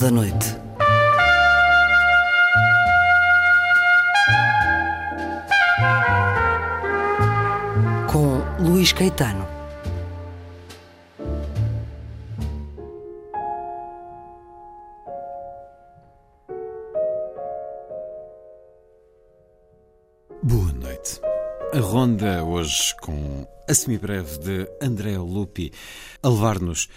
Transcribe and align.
Da 0.00 0.10
Noite. 0.10 0.54
Com 8.10 8.42
Luís 8.62 8.92
Caetano. 8.92 9.46
Boa 20.42 20.72
noite. 20.74 21.20
A 21.72 21.78
ronda 21.80 22.44
hoje 22.44 22.94
com 23.00 23.46
a 23.66 23.72
semibreve 23.72 24.38
de 24.38 24.68
André 24.82 25.16
Lupi 25.16 25.72
a 26.22 26.28
levar-nos 26.28 26.88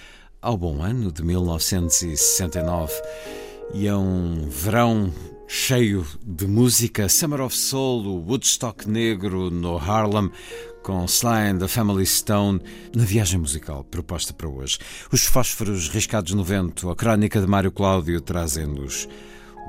ao 0.41 0.57
bom 0.57 0.81
ano 0.81 1.11
de 1.11 1.21
1969 1.21 2.93
e 3.73 3.87
a 3.87 3.97
um 3.97 4.47
verão 4.49 5.11
cheio 5.47 6.05
de 6.25 6.47
música, 6.47 7.09
Summer 7.09 7.41
of 7.41 7.55
Soul, 7.55 8.05
o 8.05 8.25
Woodstock 8.25 8.89
negro 8.89 9.49
no 9.49 9.77
Harlem, 9.77 10.31
com 10.81 11.03
Sly 11.05 11.49
and 11.49 11.57
the 11.57 11.67
Family 11.67 12.05
Stone, 12.05 12.61
na 12.95 13.03
viagem 13.03 13.39
musical 13.39 13.83
proposta 13.83 14.33
para 14.33 14.47
hoje. 14.47 14.77
Os 15.11 15.25
fósforos 15.25 15.89
riscados 15.89 16.33
no 16.33 16.43
vento, 16.43 16.89
a 16.89 16.95
crónica 16.95 17.41
de 17.41 17.47
Mário 17.47 17.71
Cláudio 17.71 18.21
trazem-nos 18.21 19.09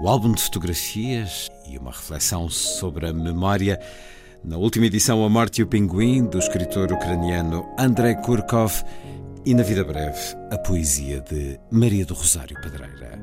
o 0.00 0.08
álbum 0.08 0.32
de 0.32 0.42
fotografias 0.42 1.50
e 1.68 1.76
uma 1.78 1.90
reflexão 1.90 2.48
sobre 2.48 3.08
a 3.08 3.12
memória. 3.12 3.80
Na 4.44 4.56
última 4.56 4.86
edição, 4.86 5.24
A 5.24 5.28
Morte 5.28 5.60
e 5.60 5.64
o 5.64 5.66
Pinguim, 5.66 6.24
do 6.24 6.38
escritor 6.38 6.92
ucraniano 6.92 7.68
Andrei 7.78 8.14
Kurkov, 8.14 8.72
e 9.44 9.54
na 9.54 9.62
vida 9.62 9.82
breve, 9.82 10.36
a 10.50 10.58
poesia 10.58 11.20
de 11.22 11.58
Maria 11.70 12.04
do 12.04 12.12
Rosário 12.14 12.60
Pedreira. 12.60 13.18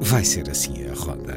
Vai 0.00 0.24
ser 0.24 0.50
assim 0.50 0.84
a 0.86 0.94
ronda. 0.94 1.36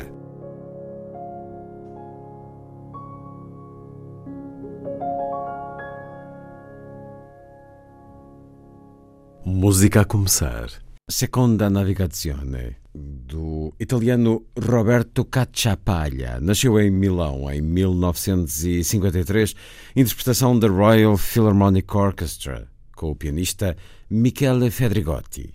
Música 9.45 10.01
a 10.01 10.05
começar. 10.05 10.67
Seconda 11.09 11.69
Navigazione, 11.69 12.75
do 12.93 13.73
italiano 13.79 14.45
Roberto 14.59 15.23
Cacciapaglia. 15.23 16.39
Nasceu 16.41 16.79
em 16.79 16.89
Milão 16.91 17.49
em 17.51 17.61
1953, 17.61 19.55
interpretação 19.95 20.57
da 20.57 20.67
Royal 20.67 21.16
Philharmonic 21.16 21.95
Orchestra, 21.95 22.67
com 22.95 23.11
o 23.11 23.15
pianista 23.15 23.75
Michele 24.09 24.72
Fedrigotti. 24.72 25.53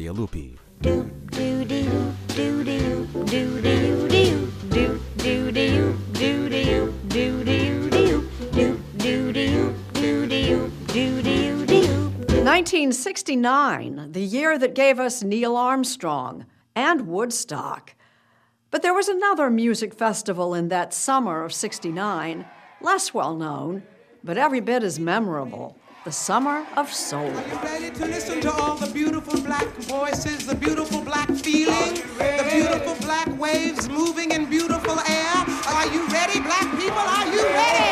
de 0.00 0.08
Andrea 0.08 0.12
Lupi. 0.12 0.58
Nineteen 12.44 12.92
sixty 12.92 13.36
nine, 13.36 14.12
the 14.12 14.20
year 14.20 14.58
that 14.58 14.74
gave 14.74 14.98
us 14.98 15.22
Neil 15.22 15.56
Armstrong 15.56 16.46
and 16.74 17.06
Woodstock. 17.06 17.94
But 18.70 18.82
there 18.82 18.94
was 18.94 19.08
another 19.08 19.50
music 19.50 19.94
festival 19.94 20.54
in 20.54 20.68
that 20.68 20.94
summer 20.94 21.44
of 21.44 21.52
69, 21.52 22.44
less 22.80 23.12
well 23.12 23.34
known, 23.34 23.82
but 24.22 24.38
every 24.38 24.60
bit 24.60 24.84
as 24.84 25.00
memorable 25.00 25.76
the 26.04 26.12
Summer 26.12 26.64
of 26.78 26.90
Soul. 26.90 27.28
Are 27.28 27.48
you 27.48 27.58
ready 27.62 27.90
to 27.90 28.06
listen 28.06 28.40
to 28.40 28.50
all 28.50 28.76
the 28.76 28.90
beautiful 28.90 29.38
black 29.42 29.68
voices, 29.80 30.46
the 30.46 30.54
beautiful 30.54 31.02
black 31.02 31.28
feeling, 31.28 31.94
the 32.16 32.48
beautiful 32.50 32.94
black 33.06 33.28
waves 33.38 33.86
moving 33.86 34.30
in 34.30 34.46
beautiful 34.48 34.98
air? 34.98 35.44
Are 35.68 35.86
you 35.92 36.06
ready, 36.08 36.40
black 36.40 36.68
people? 36.78 37.04
Are 37.16 37.26
you 37.26 37.42
ready? 37.42 37.90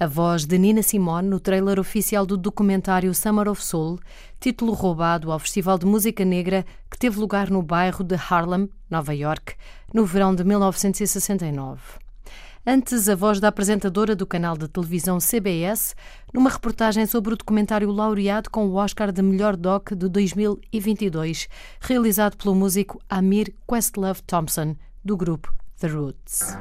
A 0.00 0.06
voz 0.06 0.44
de 0.44 0.58
Nina 0.58 0.82
Simone 0.82 1.28
no 1.28 1.40
trailer 1.40 1.80
oficial 1.80 2.26
do 2.26 2.36
documentário 2.36 3.14
Summer 3.14 3.48
of 3.48 3.62
Soul, 3.62 4.00
título 4.38 4.74
roubado 4.74 5.32
ao 5.32 5.38
Festival 5.38 5.78
de 5.78 5.86
Música 5.86 6.26
Negra 6.26 6.66
que 6.90 6.98
teve 6.98 7.18
lugar 7.18 7.48
no 7.48 7.62
bairro 7.62 8.04
de 8.04 8.16
Harlem, 8.16 8.68
Nova 8.90 9.14
York, 9.14 9.54
no 9.94 10.04
verão 10.04 10.34
de 10.34 10.44
1969. 10.44 12.03
Antes, 12.66 13.10
a 13.10 13.14
voz 13.14 13.40
da 13.40 13.48
apresentadora 13.48 14.16
do 14.16 14.26
canal 14.26 14.56
de 14.56 14.66
televisão 14.66 15.18
CBS, 15.20 15.94
numa 16.32 16.48
reportagem 16.48 17.04
sobre 17.04 17.34
o 17.34 17.36
documentário 17.36 17.90
laureado 17.90 18.48
com 18.48 18.66
o 18.66 18.76
Oscar 18.76 19.12
de 19.12 19.20
Melhor 19.20 19.54
Doc 19.54 19.90
de 19.90 20.08
2022, 20.08 21.46
realizado 21.78 22.38
pelo 22.38 22.54
músico 22.54 22.98
Amir 23.06 23.54
Questlove 23.68 24.22
Thompson, 24.22 24.76
do 25.04 25.14
grupo 25.14 25.52
The 25.78 25.88
Roots. 25.88 26.56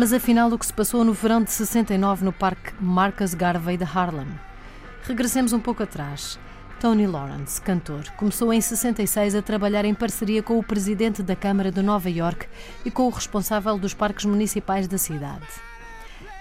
Mas 0.00 0.14
afinal, 0.14 0.50
o 0.50 0.58
que 0.58 0.64
se 0.64 0.72
passou 0.72 1.04
no 1.04 1.12
verão 1.12 1.42
de 1.42 1.50
69 1.50 2.24
no 2.24 2.32
Parque 2.32 2.72
Marcus 2.80 3.34
Garvey 3.34 3.76
de 3.76 3.84
Harlem? 3.84 4.28
Regressemos 5.02 5.52
um 5.52 5.60
pouco 5.60 5.82
atrás. 5.82 6.38
Tony 6.80 7.06
Lawrence, 7.06 7.60
cantor, 7.60 8.08
começou 8.16 8.50
em 8.50 8.62
66 8.62 9.34
a 9.34 9.42
trabalhar 9.42 9.84
em 9.84 9.92
parceria 9.92 10.42
com 10.42 10.58
o 10.58 10.62
presidente 10.62 11.22
da 11.22 11.36
Câmara 11.36 11.70
de 11.70 11.82
Nova 11.82 12.08
York 12.08 12.48
e 12.82 12.90
com 12.90 13.08
o 13.08 13.10
responsável 13.10 13.76
dos 13.76 13.92
parques 13.92 14.24
municipais 14.24 14.88
da 14.88 14.96
cidade. 14.96 15.46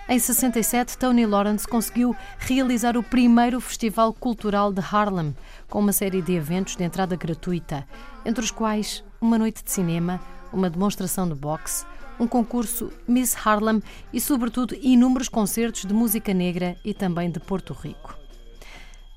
Em 0.07 0.17
67, 0.17 0.97
Tony 0.97 1.25
Lawrence 1.25 1.67
conseguiu 1.67 2.15
realizar 2.37 2.95
o 2.95 3.03
primeiro 3.03 3.59
Festival 3.59 4.13
Cultural 4.13 4.71
de 4.71 4.79
Harlem, 4.79 5.35
com 5.67 5.79
uma 5.79 5.91
série 5.91 6.21
de 6.21 6.31
eventos 6.31 6.77
de 6.77 6.85
entrada 6.85 7.17
gratuita, 7.17 7.85
entre 8.25 8.41
os 8.41 8.51
quais 8.51 9.03
uma 9.19 9.37
noite 9.37 9.65
de 9.65 9.69
cinema, 9.69 10.21
uma 10.53 10.69
demonstração 10.69 11.27
de 11.27 11.35
boxe, 11.35 11.85
um 12.19 12.27
concurso 12.27 12.91
Miss 13.07 13.35
Harlem 13.35 13.81
e, 14.11 14.19
sobretudo, 14.19 14.75
inúmeros 14.81 15.29
concertos 15.29 15.85
de 15.85 15.93
música 15.93 16.33
negra 16.33 16.75
e 16.83 16.93
também 16.93 17.31
de 17.31 17.39
Porto 17.39 17.73
Rico. 17.73 18.17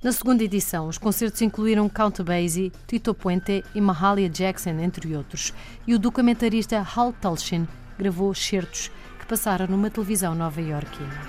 Na 0.02 0.10
segunda 0.10 0.42
edição, 0.42 0.88
os 0.88 0.98
concertos 0.98 1.40
incluíram 1.42 1.88
Count 1.88 2.22
Basie, 2.22 2.72
Tito 2.88 3.14
Puente 3.14 3.64
e 3.74 3.80
Mahalia 3.80 4.28
Jackson, 4.28 4.80
entre 4.80 5.14
outros, 5.16 5.52
e 5.86 5.94
o 5.94 5.98
documentarista 5.98 6.84
Hal 6.96 7.12
Tulshin 7.12 7.68
gravou 7.98 8.34
certos 8.34 8.90
que 9.18 9.26
passaram 9.26 9.68
numa 9.68 9.90
televisão 9.90 10.34
nova-iorquina. 10.34 11.20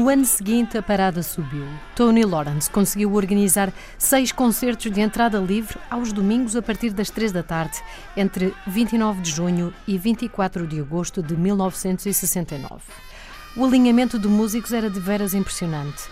No 0.00 0.08
ano 0.08 0.24
seguinte, 0.24 0.78
a 0.78 0.82
parada 0.82 1.22
subiu. 1.22 1.66
Tony 1.94 2.24
Lawrence 2.24 2.70
conseguiu 2.70 3.12
organizar 3.12 3.70
seis 3.98 4.32
concertos 4.32 4.90
de 4.90 4.98
entrada 4.98 5.38
livre 5.38 5.78
aos 5.90 6.10
domingos 6.10 6.56
a 6.56 6.62
partir 6.62 6.90
das 6.94 7.10
três 7.10 7.32
da 7.32 7.42
tarde, 7.42 7.76
entre 8.16 8.54
29 8.66 9.20
de 9.20 9.30
junho 9.30 9.74
e 9.86 9.98
24 9.98 10.66
de 10.66 10.80
agosto 10.80 11.22
de 11.22 11.36
1969. 11.36 12.80
O 13.54 13.62
alinhamento 13.62 14.18
de 14.18 14.26
músicos 14.26 14.72
era 14.72 14.88
de 14.88 14.98
veras 14.98 15.34
impressionante. 15.34 16.04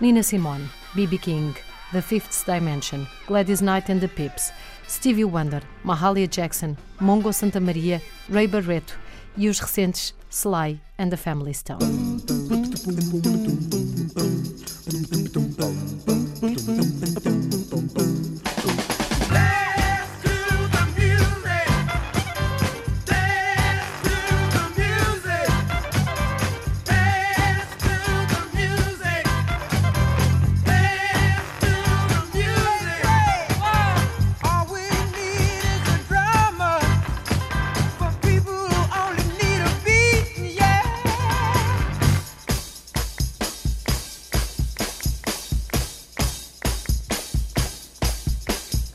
Nina 0.00 0.22
Simone, 0.22 0.70
B.B. 0.94 1.18
King, 1.18 1.52
The 1.90 2.00
Fifth 2.00 2.46
Dimension, 2.46 3.08
Gladys 3.26 3.60
Knight 3.60 3.90
and 3.90 3.98
the 3.98 4.06
Pips, 4.06 4.52
Stevie 4.88 5.24
Wonder, 5.24 5.64
Mahalia 5.82 6.28
Jackson, 6.28 6.76
Mongo 7.00 7.32
Santa 7.32 7.58
Maria, 7.58 8.00
Ray 8.30 8.46
Barreto 8.46 8.96
e 9.36 9.48
os 9.48 9.58
recentes 9.58 10.14
Sly 10.30 10.80
and 11.02 11.10
the 11.10 11.16
Family 11.16 11.52
Stone. 11.52 12.22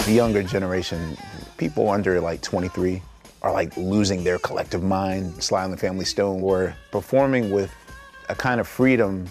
The 0.08 0.14
younger 0.14 0.42
generation, 0.42 1.18
people 1.58 1.90
under 1.90 2.22
like 2.22 2.42
23 2.42 3.02
are 3.42 3.52
like 3.52 3.76
losing 3.76 4.24
their 4.24 4.40
collective 4.40 4.82
mind. 4.82 5.44
Sly 5.44 5.66
and 5.66 5.74
the 5.74 5.78
Family 5.78 6.06
Stone 6.06 6.42
were 6.42 6.74
performing 6.92 7.52
with 7.52 7.70
a 8.30 8.36
kind 8.36 8.62
of 8.62 8.68
freedom 8.70 9.26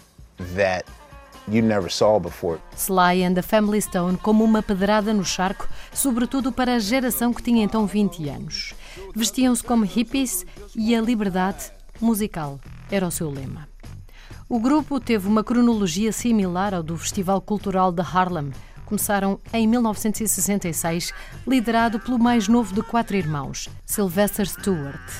that 0.55 0.85
you 1.49 1.63
never 1.63 1.89
saw 1.89 2.19
before. 2.19 2.61
Sly 2.77 3.15
and 3.25 3.35
the 3.35 3.43
Family 3.43 3.81
Stone 3.81 4.19
como 4.19 4.45
uma 4.45 4.63
pedrada 4.63 5.15
no 5.15 5.25
charco, 5.25 5.67
sobretudo 5.95 6.53
para 6.53 6.75
a 6.75 6.79
geração 6.79 7.33
que 7.33 7.43
tinha 7.43 7.65
então 7.65 7.87
20 7.87 8.29
anos. 8.29 8.75
Vestiam-se 9.15 9.65
como 9.65 9.85
hippies 9.85 10.45
e 10.75 10.95
a 10.95 11.01
liberdade 11.01 11.73
musical 11.99 12.61
era 12.91 13.07
o 13.07 13.11
seu 13.11 13.31
lema. 13.31 13.67
O 14.47 14.61
grupo 14.61 15.01
teve 15.01 15.27
uma 15.27 15.43
cronologia 15.43 16.13
similar 16.13 16.75
ao 16.75 16.83
do 16.83 16.99
Festival 16.99 17.41
Cultural 17.41 17.91
de 17.91 18.03
Harlem, 18.03 18.53
começaram 18.87 19.39
em 19.53 19.67
1966, 19.67 21.13
liderado 21.47 22.01
pelo 22.01 22.19
mais 22.19 22.49
novo 22.49 22.75
de 22.75 22.83
quatro 22.83 23.17
irmãos, 23.17 23.69
Sylvester 23.85 24.49
Stewart. 24.49 25.11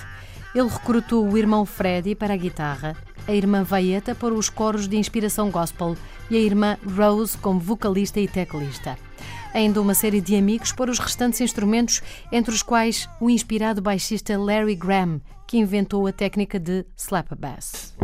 Ele 0.55 0.69
recrutou 0.69 1.29
o 1.29 1.37
irmão 1.37 1.67
Freddie 1.67 2.15
para 2.15 2.33
a 2.33 2.37
guitarra, 2.37 2.97
a 3.29 3.33
irmã 3.33 3.63
Vaieta 3.63 4.15
para 4.15 4.33
os 4.33 4.49
coros 4.49 4.89
de 4.89 4.97
inspiração 4.97 5.51
gospel 5.51 5.97
e 6.31 6.37
a 6.37 6.41
irmã 6.41 6.79
Rose 6.97 7.37
como 7.37 7.61
vocalista 7.61 8.21
e 8.21 8.29
teclista. 8.29 8.97
Ainda 9.53 9.81
uma 9.81 9.95
série 9.95 10.21
de 10.21 10.37
amigos 10.37 10.73
para 10.73 10.91
os 10.91 10.99
restantes 10.99 11.41
instrumentos, 11.41 12.03
entre 12.31 12.55
os 12.55 12.63
quais 12.63 13.09
o 13.21 13.29
inspirado 13.29 13.83
baixista 13.83 14.39
Larry 14.39 14.75
Graham, 14.75 15.21
que 15.47 15.59
inventou 15.59 16.07
a 16.07 16.13
técnica 16.13 16.59
de 16.59 16.85
slap 16.97 17.35
bass. 17.37 17.95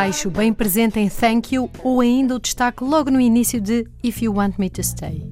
Baixo 0.00 0.30
bem 0.30 0.50
presente 0.50 0.98
em 0.98 1.10
Thank 1.10 1.54
You 1.54 1.68
ou 1.84 2.00
ainda 2.00 2.34
o 2.34 2.38
destaque 2.38 2.82
logo 2.82 3.10
no 3.10 3.20
início 3.20 3.60
de 3.60 3.86
If 4.02 4.22
You 4.22 4.32
Want 4.32 4.54
Me 4.58 4.70
to 4.70 4.82
Stay. 4.82 5.28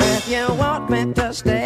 If 0.00 0.28
you 0.28 0.52
want 0.58 0.90
me 0.90 1.14
to 1.14 1.32
stay, 1.32 1.65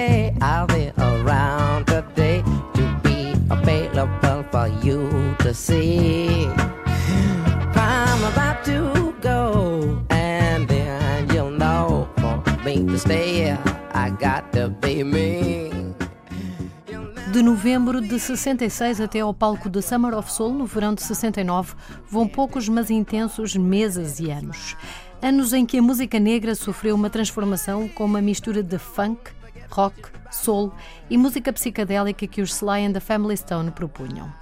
66 18.21 19.01
até 19.01 19.21
ao 19.21 19.35
palco 19.35 19.69
de 19.69 19.81
Summer 19.83 20.15
of 20.15 20.31
Soul, 20.31 20.55
no 20.55 20.67
verão 20.67 20.95
de 20.95 21.03
69, 21.03 21.75
vão 22.09 22.29
poucos 22.29 22.69
mas 22.69 22.91
intensos 22.91 23.57
meses 23.57 24.21
e 24.21 24.31
anos. 24.31 24.77
Anos 25.23 25.53
em 25.53 25.67
que 25.67 25.79
a 25.79 25.83
música 25.83 26.21
negra 26.21 26.55
sofreu 26.55 26.95
uma 26.95 27.11
transformação 27.11 27.89
com 27.89 28.05
uma 28.05 28.21
mistura 28.21 28.63
de 28.63 28.79
funk, 28.79 29.33
rock, 29.71 29.97
soul 30.31 30.73
e 31.09 31.17
música 31.17 31.53
psicadélica 31.53 32.27
que 32.27 32.43
os 32.43 32.53
Sly 32.53 32.87
and 32.87 32.93
the 32.93 33.01
Family 33.01 33.37
Stone 33.37 33.71
propunham. 33.71 34.33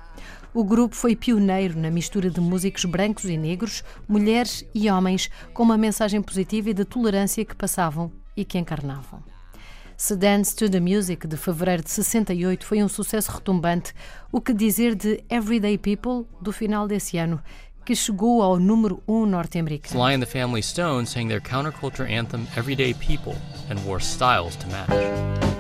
O 0.53 0.65
grupo 0.65 0.95
foi 0.95 1.15
pioneiro 1.15 1.79
na 1.79 1.91
mistura 1.91 2.31
de 2.31 2.41
músicos 2.41 2.85
brancos 2.85 3.27
e 3.27 3.37
negros, 3.37 3.85
mulheres 4.09 4.65
e 4.75 4.91
homens, 4.91 5.31
com 5.55 5.63
uma 5.63 5.79
mensagem 5.79 6.21
positiva 6.21 6.71
e 6.71 6.75
de 6.75 6.85
tolerância 6.85 7.45
que 7.45 7.55
passavam 7.55 8.11
e 8.37 8.45
que 8.45 8.59
encarnavam. 8.59 9.23
Se 10.01 10.15
Dance 10.15 10.55
to 10.55 10.71
the 10.71 10.79
Music, 10.79 11.27
de 11.27 11.37
fevereiro 11.37 11.83
de 11.83 11.91
68, 11.91 12.65
foi 12.65 12.81
um 12.85 12.89
sucesso 12.89 13.33
retumbante, 13.33 13.93
o 14.31 14.41
que 14.41 14.55
dizer 14.55 14.95
de 14.95 15.25
Everyday 15.29 15.77
People, 15.77 16.25
do 16.41 16.53
final 16.53 16.87
desse 16.87 17.19
ano, 17.19 17.43
que 17.85 17.97
chegou 17.97 18.41
ao 18.41 18.61
número 18.61 19.03
1 19.09 19.13
um 19.13 19.27
norte-americano. 19.27 20.01
Sly 20.01 20.15
and 20.15 20.21
the 20.21 20.27
Family 20.27 20.63
Stone 20.63 21.05
sang 21.05 21.27
their 21.27 21.41
counterculture 21.41 22.09
anthem 22.09 22.47
Everyday 22.57 22.95
People 22.95 23.35
and 23.69 23.85
wore 23.85 24.01
styles 24.01 24.55
to 24.55 24.69
match. 24.69 25.58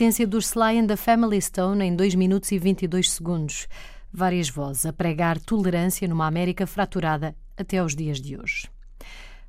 Essência 0.00 0.26
dos 0.26 0.46
Sly 0.46 0.78
and 0.78 0.86
the 0.86 0.96
Family 0.96 1.38
Stone 1.42 1.84
em 1.84 1.94
2 1.94 2.14
minutos 2.14 2.50
e 2.52 2.58
22 2.58 3.10
segundos. 3.10 3.68
Várias 4.10 4.48
vozes 4.48 4.86
a 4.86 4.94
pregar 4.94 5.38
tolerância 5.38 6.08
numa 6.08 6.26
América 6.26 6.66
fraturada 6.66 7.36
até 7.54 7.76
aos 7.76 7.94
dias 7.94 8.18
de 8.18 8.34
hoje. 8.34 8.66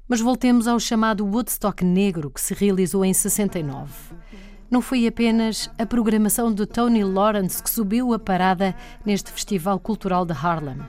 Mas 0.09 0.19
voltemos 0.19 0.67
ao 0.67 0.77
chamado 0.77 1.25
Woodstock 1.25 1.85
Negro 1.85 2.29
que 2.29 2.41
se 2.41 2.53
realizou 2.53 3.05
em 3.05 3.13
69. 3.13 3.93
Não 4.69 4.81
foi 4.81 5.07
apenas 5.07 5.71
a 5.79 5.85
programação 5.85 6.53
de 6.53 6.65
Tony 6.65 7.01
Lawrence 7.01 7.63
que 7.63 7.69
subiu 7.69 8.13
a 8.13 8.19
parada 8.19 8.75
neste 9.05 9.31
Festival 9.31 9.79
Cultural 9.79 10.25
de 10.25 10.33
Harlem. 10.33 10.81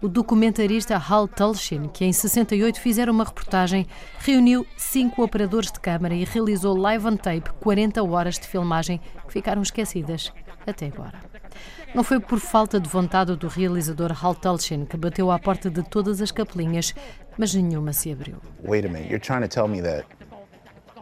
O 0.00 0.06
documentarista 0.06 0.96
Hal 0.96 1.26
Tulshin, 1.26 1.88
que 1.88 2.04
em 2.04 2.12
68 2.12 2.80
fizeram 2.80 3.12
uma 3.12 3.24
reportagem, 3.24 3.84
reuniu 4.20 4.64
cinco 4.76 5.24
operadores 5.24 5.72
de 5.72 5.80
câmara 5.80 6.14
e 6.14 6.24
realizou 6.24 6.76
live 6.76 7.04
on 7.04 7.16
tape 7.16 7.50
40 7.60 8.04
horas 8.04 8.38
de 8.38 8.46
filmagem 8.46 9.00
que 9.26 9.32
ficaram 9.32 9.60
esquecidas 9.60 10.32
até 10.64 10.86
agora. 10.86 11.18
Não 11.92 12.04
foi 12.04 12.20
por 12.20 12.38
falta 12.38 12.78
de 12.78 12.88
vontade 12.88 13.34
do 13.34 13.48
realizador 13.48 14.12
Hal 14.24 14.36
Tulshin 14.36 14.84
que 14.84 14.96
bateu 14.96 15.32
à 15.32 15.38
porta 15.38 15.68
de 15.68 15.82
todas 15.82 16.22
as 16.22 16.30
capelinhas, 16.30 16.94
mas 17.36 17.52
nenhuma 17.52 17.92
se 17.92 18.12
abriu. 18.12 18.36
Wait 18.62 18.86
a 18.86 18.88
minute, 18.88 19.10
you're 19.10 19.18
trying 19.18 19.42
to 19.42 19.48
tell 19.48 19.66
me 19.66 19.82
that 19.82 20.06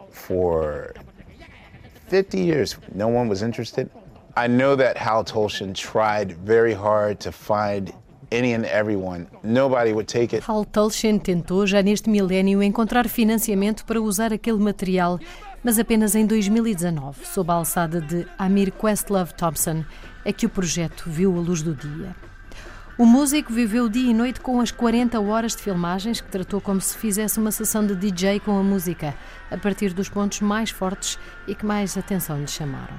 for 0.09 0.95
50 2.07 2.39
years 2.39 2.79
no 2.95 3.07
one 3.09 3.29
was 3.29 3.43
interested? 3.43 3.91
I 4.35 4.47
know 4.47 4.75
that 4.75 4.97
Hal 4.97 5.23
Tolshin 5.23 5.75
tried 5.75 6.35
very 6.43 6.73
hard 6.73 7.19
to 7.19 7.31
find 7.31 7.93
any 8.31 8.53
and 8.53 8.65
everyone. 8.65 9.27
Nobody 9.43 9.91
would 9.91 10.07
take 10.11 10.35
it. 10.35 10.45
Hal 10.47 10.65
Tulshin 10.65 11.19
tentou, 11.19 11.65
já 11.65 11.81
neste 11.81 12.09
milénio, 12.09 12.61
encontrar 12.61 13.07
financiamento 13.07 13.85
para 13.85 14.01
usar 14.01 14.33
aquele 14.33 14.59
material, 14.59 15.19
mas 15.63 15.79
apenas 15.79 16.15
em 16.15 16.25
2019, 16.25 17.25
sob 17.25 17.51
a 17.51 17.55
alçada 17.55 18.01
de 18.01 18.27
Amir 18.37 18.71
Questlove 18.71 19.33
Thompson, 19.33 19.83
é 20.23 20.33
que 20.33 20.45
o 20.45 20.49
projeto 20.49 21.03
viu 21.07 21.35
a 21.35 21.39
luz 21.39 21.61
do 21.61 21.73
dia. 21.73 22.15
O 22.97 23.05
músico 23.05 23.53
viveu 23.53 23.87
dia 23.87 24.09
e 24.09 24.13
noite 24.13 24.41
com 24.41 24.59
as 24.59 24.71
40 24.71 25.19
horas 25.19 25.55
de 25.55 25.61
filmagens 25.61 26.19
que 26.19 26.31
tratou 26.31 26.59
como 26.59 26.81
se 26.81 26.97
fizesse 26.97 27.39
uma 27.39 27.51
sessão 27.51 27.85
de 27.85 27.95
DJ 27.95 28.39
com 28.39 28.57
a 28.57 28.63
música, 28.63 29.13
a 29.51 29.57
partir 29.57 29.93
dos 29.93 30.09
pontos 30.09 30.41
mais 30.41 30.71
fortes 30.71 31.19
e 31.47 31.53
que 31.53 31.63
mais 31.63 31.95
atenção 31.95 32.39
lhe 32.39 32.47
chamaram. 32.47 32.95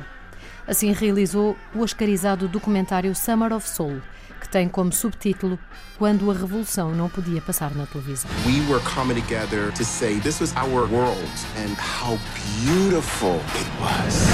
Assim 0.68 0.92
realizou 0.92 1.56
o 1.75 1.80
oscarizado 1.80 2.47
documentário 2.47 3.12
Summer 3.12 3.52
of 3.52 3.68
Soul, 3.68 4.00
que 4.49 4.52
tem 4.52 4.69
como 4.69 4.90
subtítulo 4.90 5.59
Quando 5.99 6.31
a 6.31 6.35
Revolução 6.35 6.93
não 6.93 7.09
podia 7.09 7.40
passar 7.40 7.75
na 7.75 7.87
televisão. 7.87 8.31
We 8.47 8.61
were 8.73 8.83
coming 8.83 9.21
together 9.21 9.73
to 9.73 9.85
say 9.85 10.19
this 10.21 10.40
was 10.40 10.55
our 10.57 10.88
world 10.90 11.31
and 11.57 11.75
how 11.78 12.19
beautiful 12.64 13.37
it 13.55 13.69
was. 13.81 14.28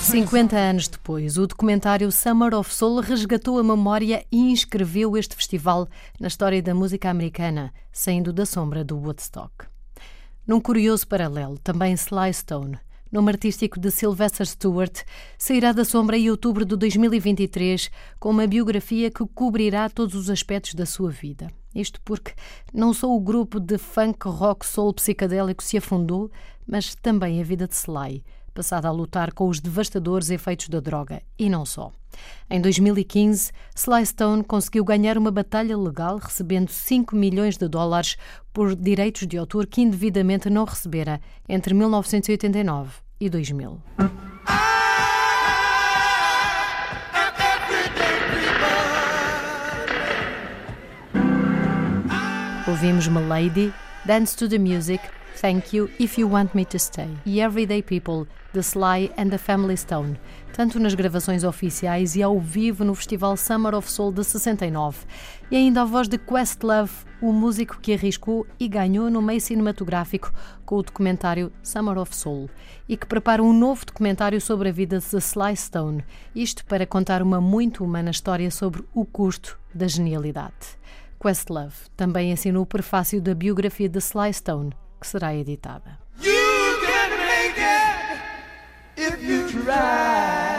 50 0.00 0.56
anos 0.56 0.88
depois, 0.88 1.38
o 1.38 1.46
documentário 1.46 2.10
Summer 2.10 2.54
of 2.54 2.74
Soul 2.74 3.00
resgatou 3.00 3.58
a 3.58 3.62
memória 3.62 4.24
e 4.32 4.50
inscreveu 4.50 5.16
este 5.16 5.36
festival 5.36 5.88
na 6.18 6.28
história 6.28 6.60
da 6.62 6.74
música 6.74 7.08
americana, 7.10 7.72
saindo 7.92 8.32
da 8.32 8.44
sombra 8.44 8.82
do 8.82 8.96
Woodstock. 8.96 9.66
Num 10.46 10.60
curioso 10.60 11.06
paralelo, 11.06 11.58
também 11.58 11.94
Sly 11.94 12.32
Stone, 12.32 12.78
nome 13.14 13.30
artístico 13.30 13.78
de 13.78 13.92
Sylvester 13.92 14.44
Stewart, 14.44 15.02
sairá 15.38 15.70
da 15.70 15.84
sombra 15.84 16.18
em 16.18 16.28
outubro 16.28 16.64
de 16.64 16.74
2023 16.74 17.88
com 18.18 18.30
uma 18.30 18.44
biografia 18.44 19.08
que 19.08 19.24
cobrirá 19.32 19.88
todos 19.88 20.16
os 20.16 20.28
aspectos 20.28 20.74
da 20.74 20.84
sua 20.84 21.12
vida. 21.12 21.48
Isto 21.72 22.00
porque 22.04 22.32
não 22.72 22.92
só 22.92 23.08
o 23.14 23.20
grupo 23.20 23.60
de 23.60 23.78
funk, 23.78 24.26
rock, 24.26 24.66
soul 24.66 24.92
psicadélico 24.92 25.62
se 25.62 25.76
afundou, 25.76 26.28
mas 26.66 26.96
também 26.96 27.40
a 27.40 27.44
vida 27.44 27.68
de 27.68 27.76
Sly, 27.76 28.24
passada 28.52 28.88
a 28.88 28.90
lutar 28.90 29.32
com 29.32 29.48
os 29.48 29.60
devastadores 29.60 30.30
efeitos 30.30 30.68
da 30.68 30.80
droga, 30.80 31.22
e 31.38 31.48
não 31.48 31.64
só. 31.64 31.92
Em 32.50 32.60
2015, 32.60 33.52
Sly 33.76 34.06
Stone 34.06 34.42
conseguiu 34.42 34.84
ganhar 34.84 35.16
uma 35.16 35.30
batalha 35.30 35.78
legal 35.78 36.18
recebendo 36.18 36.68
5 36.68 37.14
milhões 37.14 37.56
de 37.56 37.68
dólares 37.68 38.16
por 38.52 38.74
direitos 38.74 39.24
de 39.24 39.38
autor 39.38 39.68
que 39.68 39.82
indevidamente 39.82 40.50
não 40.50 40.64
recebera 40.64 41.20
entre 41.48 41.74
1989 41.74 43.03
e 43.24 43.30
2000. 43.30 43.80
Ouvimos 52.66 53.06
Lady, 53.28 53.72
Dance 54.04 54.36
to 54.36 54.48
the 54.48 54.58
Music, 54.58 55.00
Thank 55.40 55.76
You 55.76 55.90
If 55.98 56.18
You 56.18 56.30
Want 56.30 56.54
Me 56.54 56.64
to 56.66 56.78
Stay. 56.78 57.08
E 57.26 57.40
Everyday 57.40 57.82
People, 57.82 58.26
The 58.52 58.62
Sly 58.62 59.10
and 59.18 59.30
the 59.30 59.38
Family 59.38 59.76
Stone, 59.76 60.16
tanto 60.52 60.78
nas 60.78 60.94
gravações 60.94 61.42
oficiais 61.42 62.14
e 62.14 62.22
ao 62.22 62.38
vivo 62.38 62.84
no 62.84 62.94
Festival 62.94 63.36
Summer 63.36 63.74
of 63.74 63.90
Soul 63.90 64.12
de 64.12 64.22
69, 64.22 64.98
e 65.50 65.56
ainda 65.56 65.82
a 65.82 65.84
voz 65.84 66.08
de 66.08 66.16
Questlove, 66.16 66.92
o 67.20 67.32
músico 67.32 67.78
que 67.80 67.92
arriscou 67.92 68.46
e 68.58 68.68
ganhou 68.68 69.10
no 69.10 69.20
meio 69.20 69.40
cinematográfico 69.40 70.32
com 70.64 70.76
o 70.76 70.82
documentário 70.82 71.52
Summer 71.62 71.98
of 71.98 72.14
Soul, 72.14 72.48
e 72.88 72.96
que 72.96 73.06
prepara 73.06 73.42
um 73.42 73.52
novo 73.52 73.84
documentário 73.84 74.40
sobre 74.40 74.68
a 74.68 74.72
vida 74.72 74.98
de 74.98 75.16
Sly 75.16 75.56
Stone, 75.56 76.04
isto 76.34 76.64
para 76.64 76.86
contar 76.86 77.22
uma 77.22 77.40
muito 77.40 77.84
humana 77.84 78.10
história 78.10 78.50
sobre 78.50 78.84
o 78.94 79.04
custo 79.04 79.58
da 79.74 79.88
genialidade. 79.88 80.78
Questlove 81.20 81.74
também 81.96 82.32
assinou 82.32 82.62
o 82.62 82.66
prefácio 82.66 83.20
da 83.20 83.34
biografia 83.34 83.88
de 83.88 83.98
Sly 83.98 84.32
Stone, 84.32 84.72
que 85.00 85.06
será 85.06 85.34
editada. 85.34 85.98
You 86.20 86.78
can 86.86 87.10
make 87.26 87.58
it 87.58 88.20
if 88.96 89.22
you 89.22 89.48
try. 89.48 90.53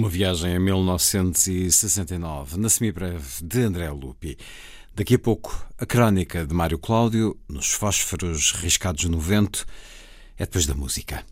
Uma 0.00 0.08
viagem 0.08 0.56
a 0.56 0.58
1969, 0.58 2.58
na 2.58 2.70
semibreve 2.70 3.44
de 3.44 3.60
André 3.60 3.90
Lupi. 3.90 4.38
Daqui 4.96 5.16
a 5.16 5.18
pouco, 5.18 5.62
a 5.76 5.84
crónica 5.84 6.46
de 6.46 6.54
Mário 6.54 6.78
Cláudio, 6.78 7.38
nos 7.46 7.74
fósforos 7.74 8.52
riscados 8.52 9.04
no 9.04 9.20
vento, 9.20 9.66
é 10.38 10.46
depois 10.46 10.64
da 10.64 10.74
música. 10.74 11.22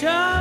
show. 0.00 0.37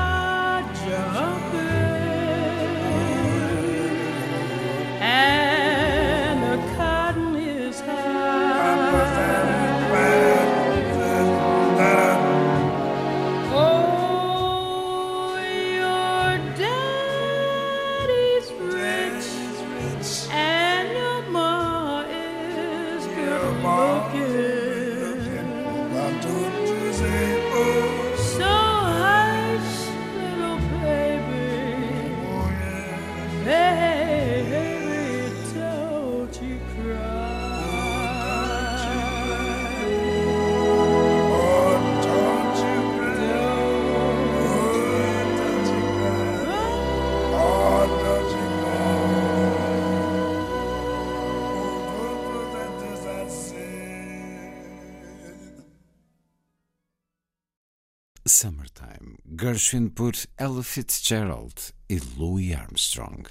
Gershwin 59.57 59.89
por 59.89 60.13
Ella 60.39 60.61
Fitzgerald 60.61 61.73
e 61.89 61.99
Louis 62.15 62.53
Armstrong. 62.53 63.25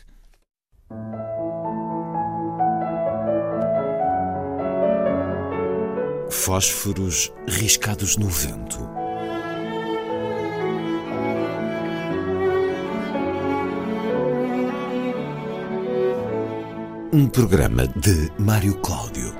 Fósforos 6.28 7.30
riscados 7.46 8.16
no 8.16 8.26
vento. 8.26 8.80
Um 17.12 17.28
programa 17.28 17.86
de 17.86 18.32
Mário 18.36 18.74
Cláudio. 18.80 19.32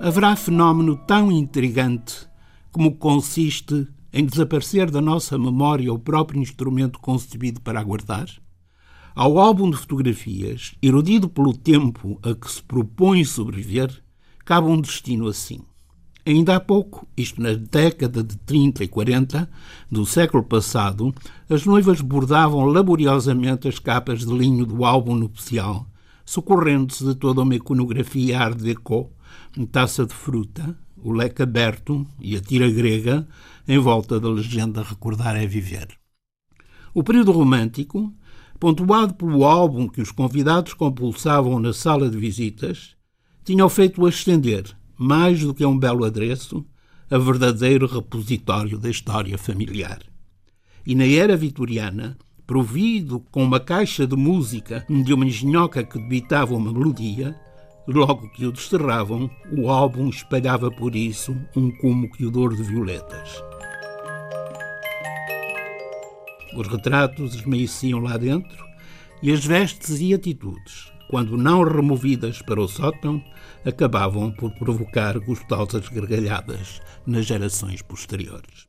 Haverá 0.00 0.34
fenómeno 0.36 0.96
tão 1.06 1.30
intrigante 1.30 2.31
como 2.72 2.96
consiste 2.96 3.86
em 4.12 4.24
desaparecer 4.24 4.90
da 4.90 5.00
nossa 5.00 5.38
memória 5.38 5.92
o 5.92 5.98
próprio 5.98 6.40
instrumento 6.40 6.98
concebido 6.98 7.60
para 7.60 7.78
aguardar? 7.78 8.26
Ao 9.14 9.38
álbum 9.38 9.70
de 9.70 9.76
fotografias, 9.76 10.74
erudido 10.80 11.28
pelo 11.28 11.52
tempo 11.52 12.18
a 12.22 12.34
que 12.34 12.50
se 12.50 12.62
propõe 12.62 13.24
sobreviver, 13.26 14.02
cabe 14.42 14.68
um 14.68 14.80
destino 14.80 15.28
assim. 15.28 15.60
Ainda 16.24 16.56
há 16.56 16.60
pouco, 16.60 17.06
isto 17.14 17.42
na 17.42 17.52
década 17.52 18.22
de 18.22 18.36
30 18.38 18.84
e 18.84 18.88
40 18.88 19.50
do 19.90 20.06
século 20.06 20.42
passado, 20.42 21.14
as 21.50 21.66
noivas 21.66 22.00
bordavam 22.00 22.64
laboriosamente 22.64 23.68
as 23.68 23.78
capas 23.78 24.20
de 24.20 24.32
linho 24.32 24.64
do 24.64 24.84
álbum 24.84 25.14
nupcial, 25.14 25.86
socorrendo-se 26.24 27.04
de 27.04 27.14
toda 27.14 27.42
uma 27.42 27.54
iconografia 27.54 28.38
art 28.38 28.56
déco, 28.56 29.10
taça 29.70 30.06
de 30.06 30.14
fruta, 30.14 30.74
o 31.02 31.12
leque 31.12 31.42
aberto 31.42 32.06
e 32.20 32.36
a 32.36 32.40
tira 32.40 32.70
grega 32.70 33.26
em 33.66 33.78
volta 33.78 34.20
da 34.20 34.28
legenda 34.28 34.82
Recordar 34.82 35.36
é 35.36 35.46
Viver. 35.46 35.88
O 36.94 37.02
período 37.02 37.32
romântico, 37.32 38.12
pontuado 38.58 39.14
pelo 39.14 39.44
álbum 39.44 39.88
que 39.88 40.00
os 40.00 40.10
convidados 40.10 40.74
compulsavam 40.74 41.58
na 41.58 41.72
sala 41.72 42.08
de 42.08 42.16
visitas, 42.16 42.94
tinha 43.44 43.64
o 43.64 43.68
feito 43.68 44.06
ascender, 44.06 44.64
mais 44.96 45.40
do 45.40 45.52
que 45.52 45.64
um 45.64 45.76
belo 45.76 46.04
adereço, 46.04 46.64
a 47.10 47.18
verdadeiro 47.18 47.86
repositório 47.86 48.78
da 48.78 48.88
história 48.88 49.36
familiar. 49.36 50.00
E 50.86 50.94
na 50.94 51.06
era 51.06 51.36
vitoriana, 51.36 52.16
provido 52.46 53.20
com 53.30 53.42
uma 53.42 53.58
caixa 53.58 54.06
de 54.06 54.16
música 54.16 54.86
de 54.88 55.12
uma 55.12 55.26
engenhoca 55.26 55.82
que 55.82 55.98
debitava 55.98 56.54
uma 56.54 56.72
melodia, 56.72 57.34
logo 57.86 58.28
que 58.30 58.46
o 58.46 58.52
desterravam, 58.52 59.30
o 59.56 59.68
álbum 59.70 60.08
espalhava 60.08 60.70
por 60.70 60.94
isso 60.94 61.36
um 61.56 61.70
comoquiador 61.70 62.54
de 62.54 62.62
violetas. 62.62 63.42
Os 66.56 66.68
retratos 66.68 67.34
esmaeciam 67.34 68.00
lá 68.00 68.16
dentro 68.16 68.64
e 69.22 69.32
as 69.32 69.44
vestes 69.44 70.00
e 70.00 70.12
atitudes, 70.12 70.92
quando 71.08 71.36
não 71.36 71.62
removidas 71.62 72.42
para 72.42 72.60
o 72.60 72.68
sótão, 72.68 73.22
acabavam 73.64 74.30
por 74.32 74.52
provocar 74.52 75.18
gostosas 75.18 75.88
gargalhadas 75.88 76.80
nas 77.06 77.26
gerações 77.26 77.82
posteriores. 77.82 78.68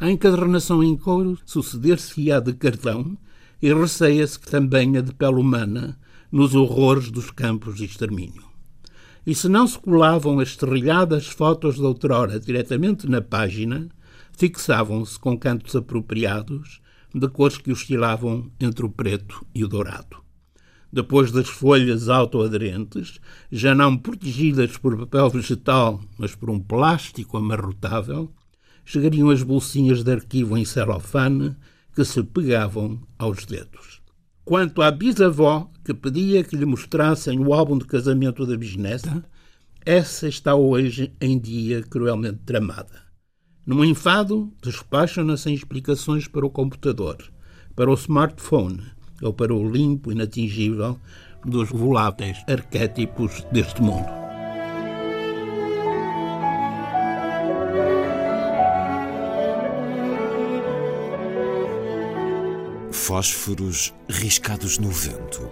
A 0.00 0.10
encadernação 0.10 0.82
em 0.82 0.96
couro 0.96 1.38
suceder-se-á 1.44 2.38
de 2.40 2.54
cartão 2.54 3.18
e 3.60 3.72
receia-se 3.72 4.38
que 4.38 4.48
também 4.48 4.96
a 4.96 5.00
de 5.00 5.12
pele 5.12 5.34
humana 5.34 5.98
nos 6.30 6.54
horrores 6.54 7.10
dos 7.10 7.30
campos 7.30 7.76
de 7.76 7.84
extermínio. 7.84 8.42
E 9.26 9.34
se 9.34 9.48
não 9.48 9.66
se 9.66 9.78
colavam 9.78 10.40
as 10.40 10.54
serrilhadas 10.54 11.26
fotos 11.26 11.76
de 11.76 11.82
outrora 11.82 12.38
diretamente 12.40 13.08
na 13.08 13.20
página, 13.20 13.88
fixavam-se 14.32 15.18
com 15.18 15.38
cantos 15.38 15.74
apropriados 15.74 16.80
de 17.14 17.28
cores 17.28 17.58
que 17.58 17.72
oscilavam 17.72 18.50
entre 18.60 18.84
o 18.84 18.90
preto 18.90 19.44
e 19.54 19.64
o 19.64 19.68
dourado. 19.68 20.18
Depois 20.90 21.30
das 21.30 21.48
folhas 21.48 22.08
autoaderentes, 22.08 23.20
já 23.52 23.74
não 23.74 23.96
protegidas 23.96 24.76
por 24.78 24.96
papel 24.96 25.28
vegetal, 25.28 26.00
mas 26.16 26.34
por 26.34 26.48
um 26.48 26.58
plástico 26.58 27.36
amarrotável, 27.36 28.32
chegariam 28.84 29.28
as 29.28 29.42
bolsinhas 29.42 30.02
de 30.02 30.10
arquivo 30.10 30.56
em 30.56 30.64
celofane 30.64 31.54
que 31.94 32.04
se 32.04 32.22
pegavam 32.22 32.98
aos 33.18 33.44
dedos. 33.44 33.97
Quanto 34.48 34.80
à 34.80 34.90
bisavó, 34.90 35.70
que 35.84 35.92
pedia 35.92 36.42
que 36.42 36.56
lhe 36.56 36.64
mostrassem 36.64 37.38
o 37.38 37.52
álbum 37.52 37.76
de 37.76 37.84
casamento 37.84 38.46
da 38.46 38.56
bisneta, 38.56 39.22
essa 39.84 40.26
está 40.26 40.54
hoje 40.54 41.12
em 41.20 41.38
dia 41.38 41.82
cruelmente 41.82 42.38
tramada. 42.46 43.02
Num 43.66 43.84
enfado, 43.84 44.50
despacham-na 44.62 45.36
sem 45.36 45.52
explicações 45.52 46.26
para 46.26 46.46
o 46.46 46.50
computador, 46.50 47.18
para 47.76 47.90
o 47.90 47.94
smartphone 47.94 48.80
ou 49.20 49.34
para 49.34 49.52
o 49.52 49.70
limpo 49.70 50.10
inatingível 50.10 50.98
dos 51.44 51.68
voláteis 51.68 52.38
arquétipos 52.48 53.44
deste 53.52 53.82
mundo. 53.82 54.27
Fósforos 63.08 63.94
riscados 64.06 64.78
no 64.78 64.90
vento. 64.90 65.50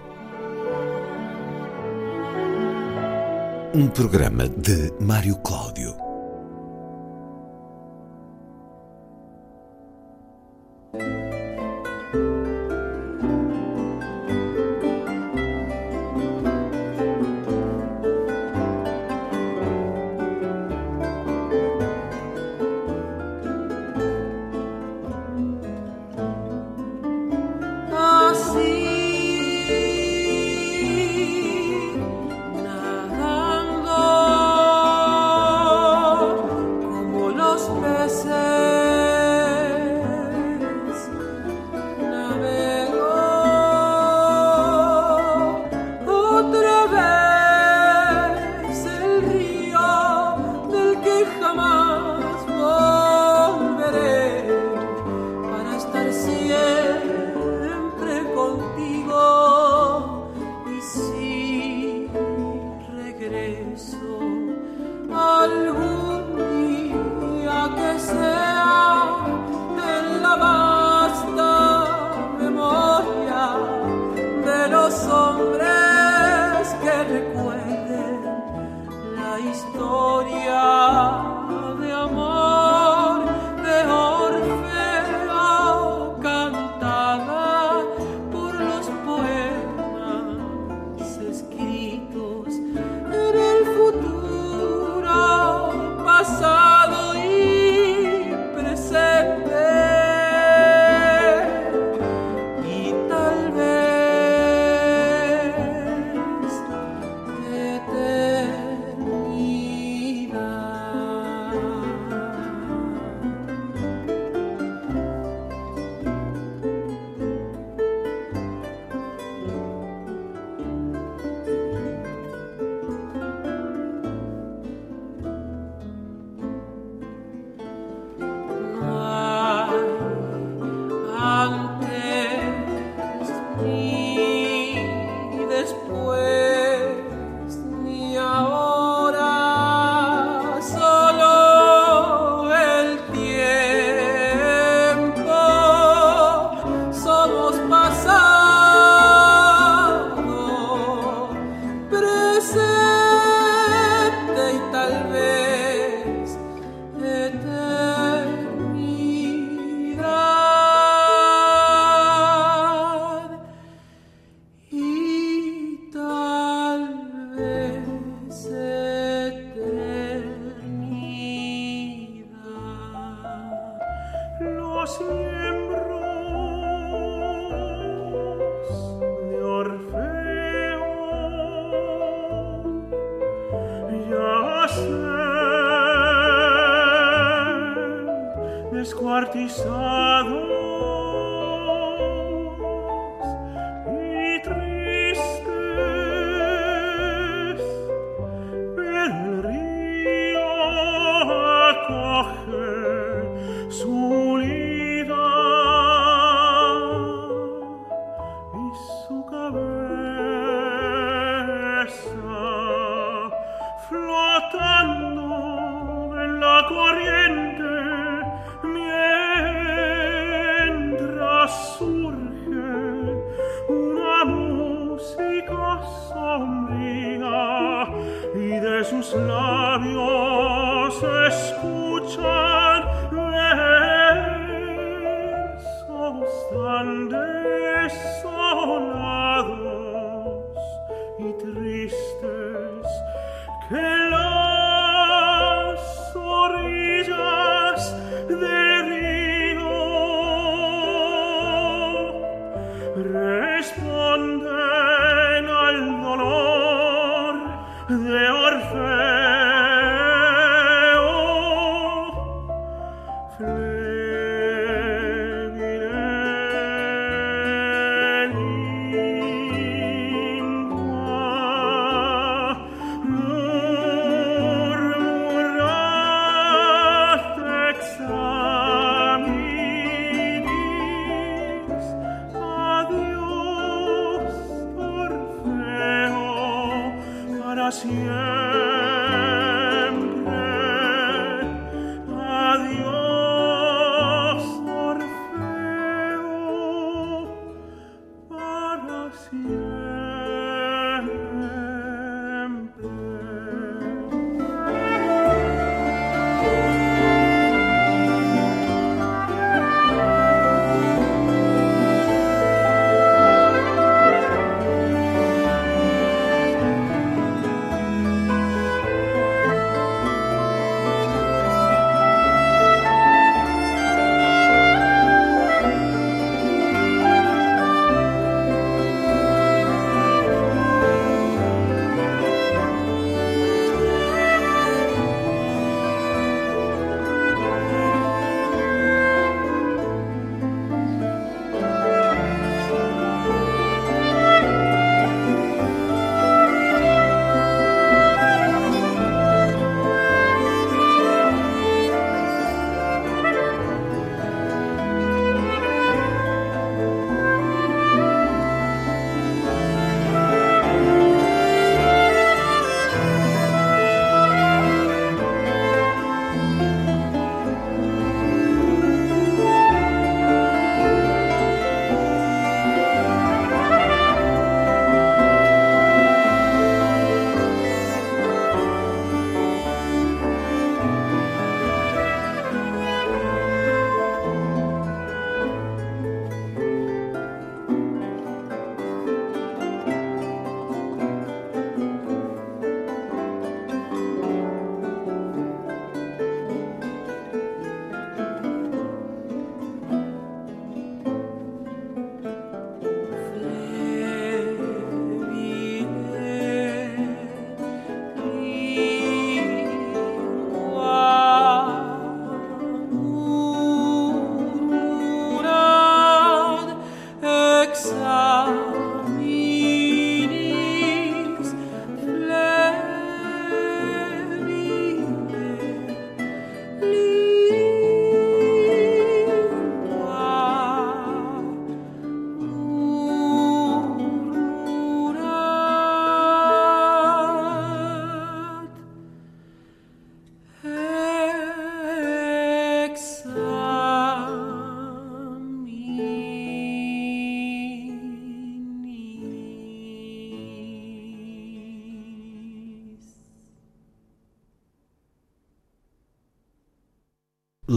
Um 3.73 3.87
programa 3.87 4.47
de 4.47 4.93
Mário 4.99 5.37
Cláudio. 5.37 6.06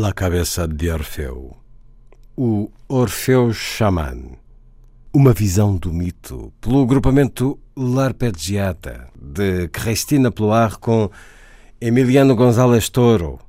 La 0.01 0.14
Cabeça 0.14 0.66
de 0.66 0.90
Orfeu. 0.90 1.55
O 2.34 2.70
Orfeu 2.88 3.53
Xamã. 3.53 4.16
Uma 5.12 5.34
visão 5.34 5.76
do 5.76 5.92
mito, 5.92 6.55
pelo 6.59 6.86
grupamento 6.86 7.59
L'Arpeggiata, 7.76 9.09
de 9.14 9.68
Cristina 9.68 10.30
Ploar 10.30 10.78
com 10.78 11.11
Emiliano 11.78 12.34
González 12.34 12.88
Toro 12.88 13.40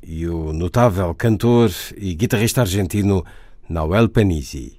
e 0.00 0.28
o 0.28 0.52
notável 0.52 1.12
cantor 1.16 1.72
e 1.96 2.14
guitarrista 2.14 2.60
argentino 2.60 3.24
Nahuel 3.68 4.08
Panisi. 4.08 4.78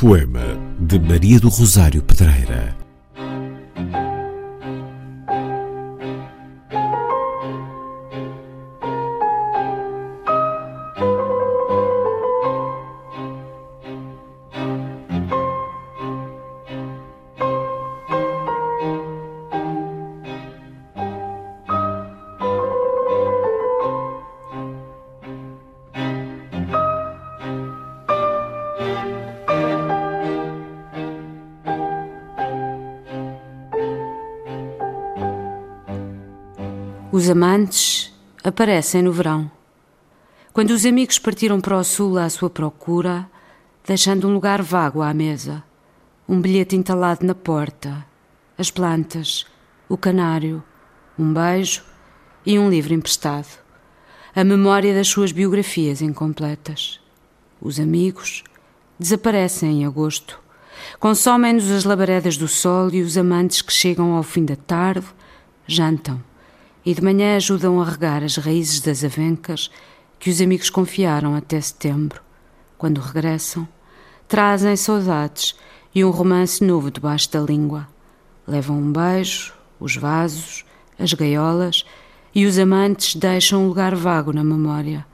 Poema 0.00 0.58
de 0.78 0.98
Maria 0.98 1.40
do 1.40 1.48
Rosário 1.48 2.02
Pedreira. 2.02 2.75
Amantes 37.56 38.12
aparecem 38.44 39.00
no 39.00 39.10
verão. 39.10 39.50
Quando 40.52 40.72
os 40.72 40.84
amigos 40.84 41.18
partiram 41.18 41.58
para 41.58 41.78
o 41.78 41.82
sul 41.82 42.18
à 42.18 42.28
sua 42.28 42.50
procura, 42.50 43.26
deixando 43.86 44.28
um 44.28 44.34
lugar 44.34 44.60
vago 44.60 45.00
à 45.00 45.14
mesa, 45.14 45.64
um 46.28 46.38
bilhete 46.38 46.76
entalado 46.76 47.24
na 47.24 47.34
porta, 47.34 48.04
as 48.58 48.70
plantas, 48.70 49.46
o 49.88 49.96
canário, 49.96 50.62
um 51.18 51.32
beijo 51.32 51.82
e 52.44 52.58
um 52.58 52.68
livro 52.68 52.92
emprestado, 52.92 53.58
a 54.34 54.44
memória 54.44 54.92
das 54.92 55.08
suas 55.08 55.32
biografias 55.32 56.02
incompletas. 56.02 57.00
Os 57.58 57.80
amigos 57.80 58.44
desaparecem 58.98 59.80
em 59.80 59.86
agosto. 59.86 60.38
Consomem-nos 61.00 61.70
as 61.70 61.84
labaredas 61.84 62.36
do 62.36 62.48
sol 62.48 62.90
e 62.92 63.00
os 63.00 63.16
amantes 63.16 63.62
que 63.62 63.72
chegam 63.72 64.12
ao 64.12 64.22
fim 64.22 64.44
da 64.44 64.56
tarde 64.56 65.06
jantam 65.66 66.22
e 66.86 66.94
de 66.94 67.02
manhã 67.02 67.34
ajudam 67.34 67.80
a 67.80 67.84
regar 67.84 68.22
as 68.22 68.36
raízes 68.36 68.78
das 68.78 69.02
avencas 69.02 69.68
que 70.20 70.30
os 70.30 70.40
amigos 70.40 70.70
confiaram 70.70 71.34
até 71.34 71.60
setembro. 71.60 72.22
Quando 72.78 73.00
regressam, 73.00 73.66
trazem 74.28 74.76
saudades 74.76 75.56
e 75.92 76.04
um 76.04 76.10
romance 76.10 76.62
novo 76.62 76.88
debaixo 76.88 77.32
da 77.32 77.40
língua. 77.40 77.88
Levam 78.46 78.78
um 78.78 78.92
beijo, 78.92 79.52
os 79.80 79.96
vasos, 79.96 80.64
as 80.96 81.12
gaiolas 81.12 81.84
e 82.32 82.46
os 82.46 82.56
amantes 82.56 83.16
deixam 83.16 83.64
um 83.64 83.68
lugar 83.68 83.96
vago 83.96 84.32
na 84.32 84.44
memória. 84.44 85.04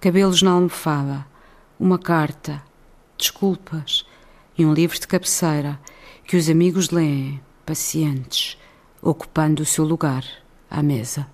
Cabelos 0.00 0.40
na 0.40 0.52
almofada, 0.52 1.26
uma 1.78 1.98
carta, 1.98 2.62
desculpas 3.18 4.06
e 4.56 4.64
um 4.64 4.72
livro 4.72 4.98
de 4.98 5.06
cabeceira 5.06 5.78
que 6.26 6.38
os 6.38 6.48
amigos 6.48 6.88
leem, 6.88 7.42
pacientes, 7.66 8.56
ocupando 9.02 9.62
o 9.62 9.66
seu 9.66 9.84
lugar 9.84 10.24
à 10.70 10.82
mesa. 10.82 11.26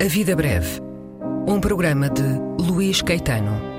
A 0.00 0.06
Vida 0.06 0.36
Breve, 0.36 0.82
um 1.46 1.58
programa 1.60 2.10
de 2.10 2.22
Luís 2.62 3.00
Caetano. 3.00 3.73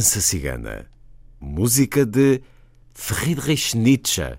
Dança 0.00 0.22
Cigana, 0.22 0.86
música 1.38 2.06
de 2.06 2.40
Friedrich 2.94 3.76
Nietzsche, 3.76 4.38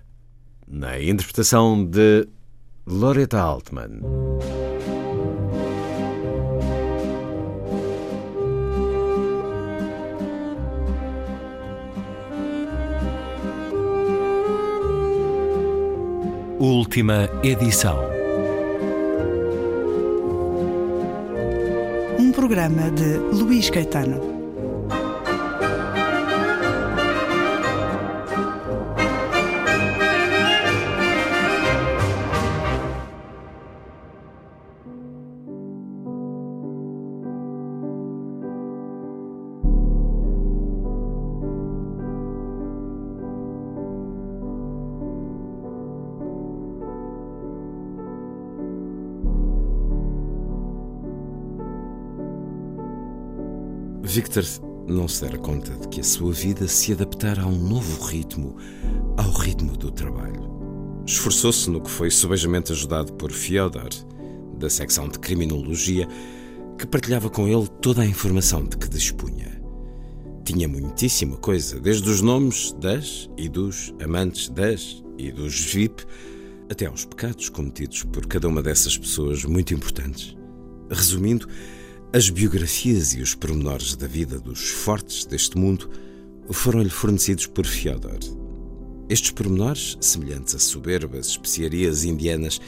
na 0.66 1.00
interpretação 1.00 1.84
de 1.84 2.26
Loretta 2.84 3.40
Altman. 3.40 4.00
Última 16.58 17.30
edição. 17.44 18.00
Um 22.18 22.32
programa 22.32 22.90
de 22.90 23.16
Luís 23.32 23.70
Caetano. 23.70 24.41
Victor 54.12 54.44
não 54.86 55.08
se 55.08 55.24
dera 55.24 55.38
conta 55.38 55.72
de 55.72 55.88
que 55.88 56.02
a 56.02 56.04
sua 56.04 56.34
vida 56.34 56.68
se 56.68 56.92
adaptara 56.92 57.44
a 57.44 57.46
um 57.46 57.56
novo 57.56 58.04
ritmo, 58.04 58.58
ao 59.16 59.30
ritmo 59.30 59.74
do 59.74 59.90
trabalho. 59.90 60.50
Esforçou-se 61.06 61.70
no 61.70 61.80
que 61.80 61.90
foi 61.90 62.10
subejamente 62.10 62.72
ajudado 62.72 63.14
por 63.14 63.32
Fyodor, 63.32 63.88
da 64.58 64.68
secção 64.68 65.08
de 65.08 65.18
Criminologia, 65.18 66.06
que 66.78 66.86
partilhava 66.86 67.30
com 67.30 67.48
ele 67.48 67.66
toda 67.80 68.02
a 68.02 68.06
informação 68.06 68.66
de 68.66 68.76
que 68.76 68.86
dispunha. 68.86 69.58
Tinha 70.44 70.68
muitíssima 70.68 71.38
coisa, 71.38 71.80
desde 71.80 72.10
os 72.10 72.20
nomes 72.20 72.72
das 72.72 73.30
e 73.38 73.48
dos 73.48 73.94
amantes 73.98 74.50
das 74.50 75.02
e 75.16 75.32
dos 75.32 75.58
VIP, 75.58 76.04
até 76.70 76.84
aos 76.84 77.06
pecados 77.06 77.48
cometidos 77.48 78.02
por 78.04 78.26
cada 78.26 78.46
uma 78.46 78.62
dessas 78.62 78.98
pessoas 78.98 79.42
muito 79.42 79.72
importantes. 79.72 80.36
Resumindo, 80.90 81.48
as 82.14 82.28
biografias 82.28 83.14
e 83.14 83.22
os 83.22 83.34
pormenores 83.34 83.96
da 83.96 84.06
vida 84.06 84.38
dos 84.38 84.68
fortes 84.68 85.24
deste 85.24 85.56
mundo 85.56 85.88
foram-lhe 86.50 86.90
fornecidos 86.90 87.46
por 87.46 87.64
Fyodor. 87.64 88.18
Estes 89.08 89.30
pormenores, 89.30 89.96
semelhantes 89.98 90.54
a 90.54 90.58
soberbas 90.58 91.28
especiarias 91.28 92.04
indianas, 92.04 92.60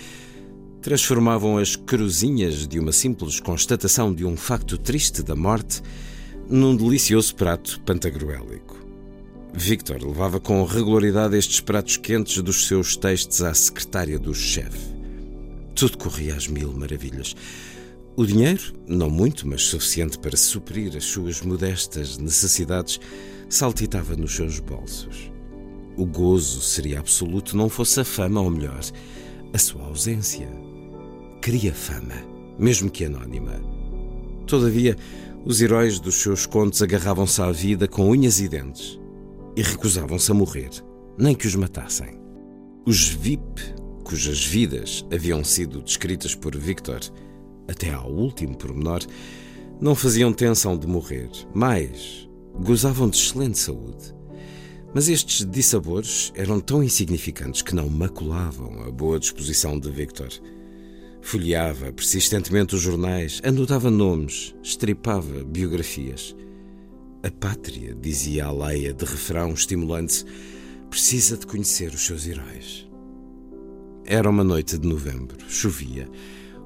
transformavam 0.80 1.58
as 1.58 1.76
cruzinhas 1.76 2.66
de 2.66 2.78
uma 2.78 2.90
simples 2.90 3.38
constatação 3.38 4.14
de 4.14 4.24
um 4.24 4.34
facto 4.34 4.78
triste 4.78 5.22
da 5.22 5.36
morte 5.36 5.82
num 6.48 6.74
delicioso 6.74 7.34
prato 7.34 7.80
pantagruélico. 7.80 8.82
Victor 9.52 10.02
levava 10.02 10.40
com 10.40 10.64
regularidade 10.64 11.36
estes 11.36 11.60
pratos 11.60 11.98
quentes 11.98 12.42
dos 12.42 12.66
seus 12.66 12.96
textos 12.96 13.42
à 13.42 13.52
secretária 13.52 14.18
do 14.18 14.34
chefe. 14.34 14.94
Tudo 15.74 15.98
corria 15.98 16.34
às 16.34 16.48
mil 16.48 16.72
maravilhas. 16.72 17.36
O 18.16 18.24
dinheiro, 18.24 18.72
não 18.86 19.10
muito, 19.10 19.46
mas 19.48 19.64
suficiente 19.64 20.20
para 20.20 20.36
suprir 20.36 20.96
as 20.96 21.04
suas 21.04 21.40
modestas 21.40 22.16
necessidades, 22.16 23.00
saltitava 23.48 24.14
nos 24.14 24.36
seus 24.36 24.60
bolsos. 24.60 25.32
O 25.96 26.06
gozo 26.06 26.60
seria 26.60 27.00
absoluto 27.00 27.56
não 27.56 27.68
fosse 27.68 27.98
a 27.98 28.04
fama, 28.04 28.40
ou 28.40 28.50
melhor, 28.50 28.80
a 29.52 29.58
sua 29.58 29.86
ausência. 29.86 30.48
Queria 31.42 31.74
fama, 31.74 32.14
mesmo 32.56 32.88
que 32.88 33.04
anónima. 33.04 33.60
Todavia, 34.46 34.96
os 35.44 35.60
heróis 35.60 35.98
dos 35.98 36.14
seus 36.14 36.46
contos 36.46 36.82
agarravam-se 36.82 37.42
à 37.42 37.50
vida 37.50 37.88
com 37.88 38.08
unhas 38.08 38.38
e 38.38 38.48
dentes 38.48 38.96
e 39.56 39.62
recusavam-se 39.62 40.30
a 40.30 40.34
morrer, 40.34 40.70
nem 41.18 41.34
que 41.34 41.48
os 41.48 41.56
matassem. 41.56 42.16
Os 42.86 43.08
VIP, 43.08 43.60
cujas 44.04 44.44
vidas 44.44 45.04
haviam 45.12 45.42
sido 45.42 45.82
descritas 45.82 46.34
por 46.34 46.56
Victor, 46.56 47.00
até 47.68 47.92
ao 47.92 48.10
último 48.10 48.56
pormenor, 48.56 49.00
não 49.80 49.94
faziam 49.94 50.32
tensão 50.32 50.76
de 50.76 50.86
morrer, 50.86 51.30
mas 51.52 52.28
gozavam 52.60 53.08
de 53.08 53.16
excelente 53.16 53.58
saúde. 53.58 54.14
Mas 54.94 55.08
estes 55.08 55.44
dissabores 55.44 56.32
eram 56.36 56.60
tão 56.60 56.82
insignificantes 56.82 57.62
que 57.62 57.74
não 57.74 57.90
maculavam 57.90 58.84
a 58.84 58.90
boa 58.90 59.18
disposição 59.18 59.78
de 59.78 59.90
Victor. 59.90 60.28
Folheava 61.20 61.92
persistentemente 61.92 62.76
os 62.76 62.80
jornais, 62.80 63.40
anotava 63.44 63.90
nomes, 63.90 64.54
estripava 64.62 65.42
biografias. 65.42 66.36
A 67.24 67.30
pátria, 67.30 67.94
dizia 67.94 68.44
a 68.44 68.52
Leia 68.52 68.92
de 68.92 69.04
refrão 69.04 69.52
estimulante, 69.52 70.24
precisa 70.88 71.36
de 71.36 71.46
conhecer 71.46 71.92
os 71.92 72.06
seus 72.06 72.26
heróis. 72.26 72.86
Era 74.04 74.28
uma 74.28 74.44
noite 74.44 74.78
de 74.78 74.86
novembro, 74.86 75.38
chovia. 75.48 76.08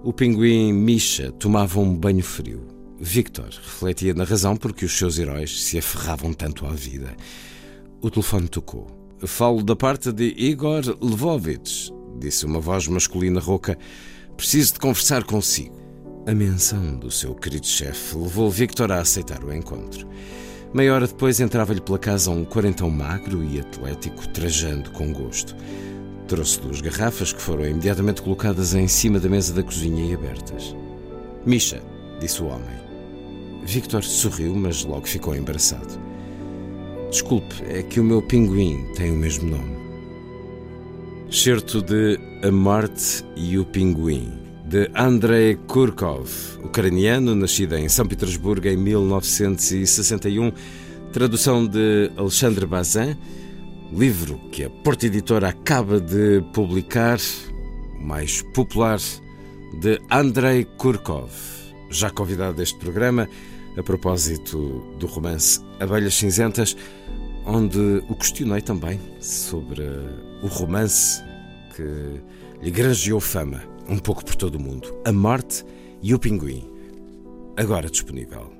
O 0.04 0.12
pinguim 0.12 0.72
Misha 0.72 1.32
tomava 1.32 1.80
um 1.80 1.92
banho 1.92 2.22
frio. 2.22 2.62
Victor 3.00 3.48
refletia 3.48 4.14
na 4.14 4.22
razão 4.22 4.56
por 4.56 4.72
que 4.72 4.84
os 4.84 4.96
seus 4.96 5.18
heróis 5.18 5.64
se 5.64 5.76
aferravam 5.76 6.32
tanto 6.32 6.66
à 6.66 6.70
vida. 6.70 7.16
O 8.00 8.08
telefone 8.08 8.48
tocou. 8.48 8.86
Falo 9.26 9.60
da 9.62 9.74
parte 9.74 10.12
de 10.12 10.32
Igor 10.36 10.82
Lvovich, 11.00 11.92
disse 12.20 12.46
uma 12.46 12.60
voz 12.60 12.86
masculina 12.86 13.40
rouca. 13.40 13.76
Preciso 14.36 14.74
de 14.74 14.78
conversar 14.78 15.24
consigo. 15.24 15.76
A 16.28 16.32
menção 16.32 16.96
do 16.96 17.10
seu 17.10 17.34
querido 17.34 17.66
chefe 17.66 18.16
levou 18.16 18.48
Victor 18.48 18.92
a 18.92 19.00
aceitar 19.00 19.42
o 19.42 19.52
encontro. 19.52 20.06
Meia 20.72 20.94
hora 20.94 21.06
depois 21.08 21.40
entrava-lhe 21.40 21.80
pela 21.80 21.98
casa 21.98 22.30
um 22.30 22.44
quarentão 22.44 22.88
magro 22.88 23.42
e 23.42 23.58
atlético, 23.58 24.28
trajando 24.28 24.90
com 24.92 25.12
gosto. 25.12 25.56
Trouxe 26.28 26.60
duas 26.60 26.82
garrafas 26.82 27.32
que 27.32 27.40
foram 27.40 27.64
imediatamente 27.64 28.20
colocadas 28.20 28.74
em 28.74 28.86
cima 28.86 29.18
da 29.18 29.30
mesa 29.30 29.54
da 29.54 29.62
cozinha 29.62 30.04
e 30.04 30.14
abertas. 30.14 30.76
Misha, 31.46 31.82
disse 32.20 32.42
o 32.42 32.48
homem. 32.48 32.78
Victor 33.64 34.04
sorriu, 34.04 34.54
mas 34.54 34.84
logo 34.84 35.08
ficou 35.08 35.34
embaraçado. 35.34 35.98
Desculpe, 37.10 37.64
é 37.66 37.82
que 37.82 37.98
o 37.98 38.04
meu 38.04 38.20
pinguim 38.20 38.92
tem 38.94 39.10
o 39.10 39.16
mesmo 39.16 39.48
nome. 39.50 39.74
Certo 41.30 41.80
de 41.80 42.20
A 42.42 42.50
Morte 42.50 43.24
e 43.34 43.58
o 43.58 43.64
Pinguim, 43.64 44.30
de 44.66 44.90
Andrei 44.94 45.56
Kurkov, 45.56 46.28
ucraniano, 46.62 47.34
nascido 47.34 47.74
em 47.76 47.88
São 47.88 48.06
Petersburgo 48.06 48.68
em 48.68 48.76
1961, 48.76 50.52
tradução 51.10 51.66
de 51.66 52.10
Alexandre 52.18 52.66
Bazin 52.66 53.16
livro 53.92 54.38
que 54.50 54.64
a 54.64 54.70
Porta 54.70 55.06
Editora 55.06 55.48
acaba 55.48 56.00
de 56.00 56.42
publicar, 56.52 57.18
o 57.98 58.02
mais 58.02 58.42
popular, 58.54 58.98
de 59.80 60.00
Andrei 60.10 60.64
Kurkov, 60.64 61.30
já 61.90 62.10
convidado 62.10 62.56
deste 62.56 62.78
programa, 62.78 63.28
a 63.76 63.82
propósito 63.82 64.82
do 64.98 65.06
romance 65.06 65.60
Abelhas 65.80 66.14
Cinzentas, 66.14 66.76
onde 67.46 68.02
o 68.08 68.14
questionei 68.14 68.60
também 68.60 69.00
sobre 69.20 69.82
o 70.42 70.46
romance 70.46 71.22
que 71.74 72.20
lhe 72.62 72.70
granjeou 72.70 73.20
fama, 73.20 73.62
um 73.88 73.98
pouco 73.98 74.24
por 74.24 74.34
todo 74.34 74.56
o 74.56 74.60
mundo, 74.60 74.94
A 75.04 75.12
Morte 75.12 75.64
e 76.02 76.14
o 76.14 76.18
Pinguim. 76.18 76.70
Agora 77.56 77.88
disponível. 77.88 78.52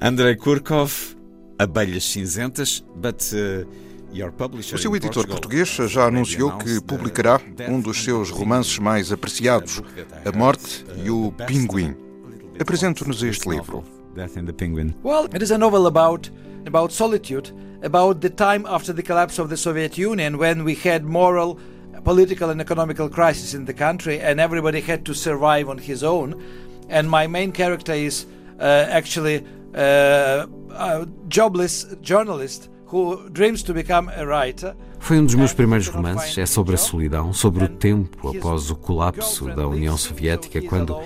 Andrei 0.00 0.36
Kurkov, 0.36 1.16
Abelhas 1.58 2.04
Cinzentas, 2.04 2.84
but... 2.96 3.20
Uh, 3.32 3.89
o 4.12 4.78
seu 4.78 4.96
editor 4.96 5.26
português 5.26 5.68
já 5.68 6.06
anunciou 6.06 6.58
que 6.58 6.80
publicará 6.80 7.40
um 7.68 7.80
dos 7.80 8.02
seus 8.02 8.30
romances 8.30 8.78
mais 8.78 9.12
apreciados, 9.12 9.82
A 10.24 10.36
Morte 10.36 10.84
e 11.04 11.10
o 11.10 11.32
Pinguim. 11.46 11.94
Apresente-nos 12.58 13.22
este 13.22 13.48
livro. 13.48 13.84
Well, 15.04 15.26
it 15.26 15.42
is 15.42 15.52
a 15.52 15.58
novel 15.58 15.86
about 15.86 16.30
about 16.66 16.92
solitude, 16.92 17.52
about 17.82 18.20
the 18.20 18.30
time 18.30 18.66
after 18.66 18.92
the 18.92 19.02
collapse 19.02 19.40
of 19.40 19.48
the 19.48 19.56
Soviet 19.56 19.96
Union 19.96 20.38
when 20.38 20.64
we 20.64 20.74
had 20.74 21.04
moral, 21.04 21.58
political 22.04 22.50
and 22.50 22.60
economical 22.60 23.08
crisis 23.08 23.54
in 23.54 23.64
the 23.64 23.72
country 23.72 24.20
and 24.20 24.40
everybody 24.40 24.80
had 24.80 25.04
to 25.04 25.14
survive 25.14 25.68
on 25.68 25.78
his 25.78 26.02
own. 26.02 26.34
And 26.88 27.08
my 27.08 27.26
main 27.26 27.52
character 27.52 27.92
is 27.92 28.26
uh, 28.58 28.86
actually 28.90 29.44
uh, 29.74 30.46
a 30.70 31.06
jobless 31.28 31.86
journalist 32.02 32.69
Foi 34.98 35.18
um 35.20 35.24
dos 35.24 35.36
meus 35.36 35.52
primeiros 35.52 35.86
romances. 35.86 36.36
É 36.36 36.44
sobre 36.44 36.74
a 36.74 36.78
solidão, 36.78 37.32
sobre 37.32 37.64
o 37.64 37.68
tempo 37.68 38.28
após 38.28 38.68
o 38.68 38.74
colapso 38.74 39.46
da 39.46 39.68
União 39.68 39.96
Soviética, 39.96 40.60
quando 40.60 41.00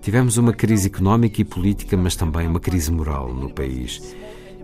tivemos 0.00 0.38
uma 0.38 0.54
crise 0.54 0.86
económica 0.86 1.40
e 1.40 1.44
política, 1.44 1.94
mas 1.94 2.16
também 2.16 2.46
uma 2.46 2.58
crise 2.58 2.90
moral 2.90 3.34
no 3.34 3.50
país. 3.50 4.16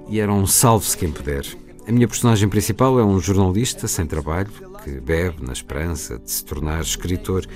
e 0.09 0.19
era 0.19 0.33
um 0.33 0.47
salve-se 0.47 0.97
quem 0.97 1.11
puder. 1.11 1.45
A 1.87 1.93
minha 1.93 2.09
personagem 2.09 2.49
principal 2.49 2.99
é 2.99 3.05
um 3.05 3.21
jornalista 3.21 3.87
sem 3.87 4.07
trabalho 4.07 4.51
que 4.83 5.01
bebe 5.01 5.45
na 5.45 5.53
esperança 5.53 6.19
de 6.19 6.31
se 6.31 6.45
tornar 6.45 6.81
escritor. 6.81 7.47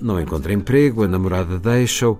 Não 0.00 0.20
encontra 0.20 0.52
emprego, 0.52 1.02
a 1.02 1.08
namorada 1.08 1.58
deixa-o. 1.58 2.18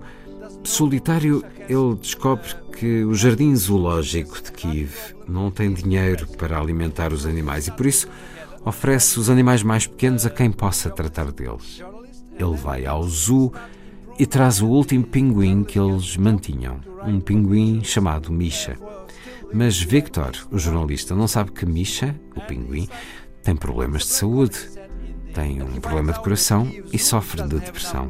Solitário, 0.67 1.45
ele 1.69 1.95
descobre 1.95 2.53
que 2.77 3.05
o 3.05 3.15
jardim 3.15 3.55
zoológico 3.55 4.35
de 4.43 4.51
Kiev 4.51 4.91
não 5.25 5.49
tem 5.49 5.73
dinheiro 5.73 6.27
para 6.37 6.59
alimentar 6.59 7.13
os 7.13 7.25
animais 7.25 7.69
e 7.69 7.71
por 7.71 7.85
isso 7.85 8.05
oferece 8.65 9.17
os 9.17 9.29
animais 9.29 9.63
mais 9.63 9.87
pequenos 9.87 10.25
a 10.25 10.29
quem 10.29 10.51
possa 10.51 10.89
tratar 10.89 11.31
deles. 11.31 11.81
Ele 12.37 12.55
vai 12.57 12.85
ao 12.85 13.01
zoo 13.07 13.53
e 14.19 14.25
traz 14.25 14.61
o 14.61 14.67
último 14.67 15.05
pinguim 15.05 15.63
que 15.63 15.79
eles 15.79 16.17
mantinham, 16.17 16.81
um 17.07 17.21
pinguim 17.21 17.81
chamado 17.81 18.29
Misha. 18.29 18.77
Mas 19.53 19.81
Victor, 19.81 20.33
o 20.51 20.59
jornalista, 20.59 21.15
não 21.15 21.29
sabe 21.29 21.53
que 21.53 21.65
Misha, 21.65 22.13
o 22.35 22.41
pinguim, 22.41 22.89
tem 23.41 23.55
problemas 23.55 24.01
de 24.01 24.09
saúde, 24.09 24.59
tem 25.37 25.61
um 25.61 25.79
problema 25.79 26.11
de 26.11 26.19
coração 26.19 26.67
e 26.91 26.97
sofre 26.97 27.43
de 27.43 27.59
depressão. 27.59 28.09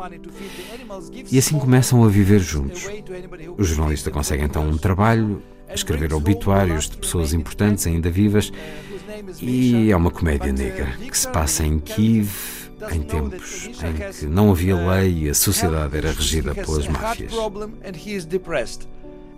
E 1.30 1.38
assim 1.38 1.60
começam 1.60 2.04
a 2.06 2.08
viver 2.08 2.40
juntos. 2.40 2.88
O 3.58 3.64
jornalista 3.64 4.10
consegue 4.10 4.44
então 4.44 4.68
um 4.68 4.78
trabalho, 4.78 5.44
escrever 5.74 6.14
obituários 6.14 6.90
de 6.90 6.96
pessoas 6.96 7.34
importantes 7.34 7.86
ainda 7.86 8.10
vivas, 8.10 8.50
e 9.42 9.92
é 9.92 9.96
uma 9.96 10.10
comédia 10.10 10.54
negra 10.54 10.86
que 10.98 11.18
se 11.18 11.28
passa 11.28 11.66
em 11.66 11.80
Kiev, 11.80 12.30
em 12.94 13.02
tempos 13.02 13.70
em 13.84 14.12
que 14.14 14.26
não 14.26 14.52
havia 14.52 14.76
lei 14.76 15.26
e 15.26 15.30
a 15.30 15.34
sociedade 15.34 15.98
era 15.98 16.12
regida 16.12 16.56
pelas 16.56 16.88
máfias. 16.88 17.34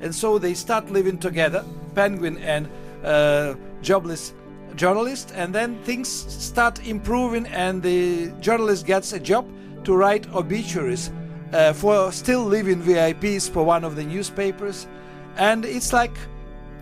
And 0.01 0.13
so 0.13 0.39
they 0.39 0.53
start 0.53 0.89
living 0.91 1.17
together, 1.17 1.65
Penguin 1.93 2.37
and 2.37 2.67
uh, 3.03 3.57
jobless 3.81 4.33
journalist, 4.75 5.31
and 5.35 5.53
then 5.53 5.77
things 5.83 6.07
start 6.09 6.85
improving, 6.87 7.45
and 7.47 7.81
the 7.81 8.31
journalist 8.41 8.85
gets 8.85 9.13
a 9.13 9.19
job 9.19 9.45
to 9.83 9.95
write 9.95 10.27
obituaries 10.33 11.11
uh, 11.53 11.73
for 11.73 12.11
still 12.11 12.43
living 12.43 12.81
VIPs 12.81 13.49
for 13.49 13.63
one 13.63 13.83
of 13.83 13.95
the 13.95 14.03
newspapers, 14.03 14.87
and 15.37 15.65
it's 15.65 15.93
like 15.93 16.15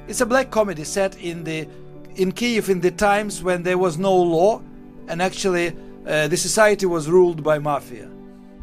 it's 0.07 0.21
a 0.21 0.25
black 0.25 0.51
comedy 0.51 0.83
set 0.83 1.15
in 1.17 1.43
the 1.43 1.67
in 2.15 2.31
Kiev 2.31 2.69
in 2.69 2.81
the 2.81 2.91
times 2.91 3.43
when 3.43 3.63
there 3.63 3.77
was 3.77 3.97
no 3.97 4.15
law, 4.15 4.61
and 5.07 5.21
actually 5.21 5.75
uh, 6.07 6.27
the 6.27 6.37
society 6.37 6.85
was 6.85 7.09
ruled 7.09 7.43
by 7.43 7.59
mafia. 7.59 8.09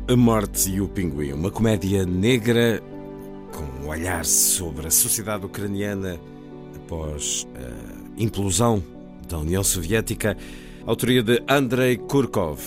A 0.08 0.16
Morte 0.16 0.68
e 0.70 0.80
o 0.80 0.88
Pinguim, 0.88 1.32
uma 1.32 1.50
comédia 1.50 2.04
negra 2.04 2.82
com 3.52 3.84
um 3.84 3.88
olhar 3.88 4.24
sobre 4.26 4.88
a 4.88 4.90
sociedade 4.90 5.46
ucraniana 5.46 6.18
após 6.76 7.46
a 7.54 8.20
implosão 8.20 8.82
da 9.26 9.38
União 9.38 9.62
Soviética, 9.62 10.36
autoria 10.86 11.22
de 11.22 11.42
Andrei 11.48 11.96
Kurkov, 11.96 12.60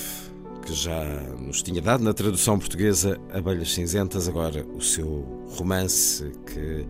que 0.66 0.74
já 0.74 1.04
nos 1.40 1.62
tinha 1.62 1.82
dado 1.82 2.04
na 2.04 2.14
tradução 2.14 2.60
portuguesa 2.60 3.20
Abelhas 3.32 3.74
Cinzentas, 3.74 4.28
agora 4.28 4.66
o 4.76 4.82
seu 4.82 5.26
romance 5.58 6.32
que 6.46 6.86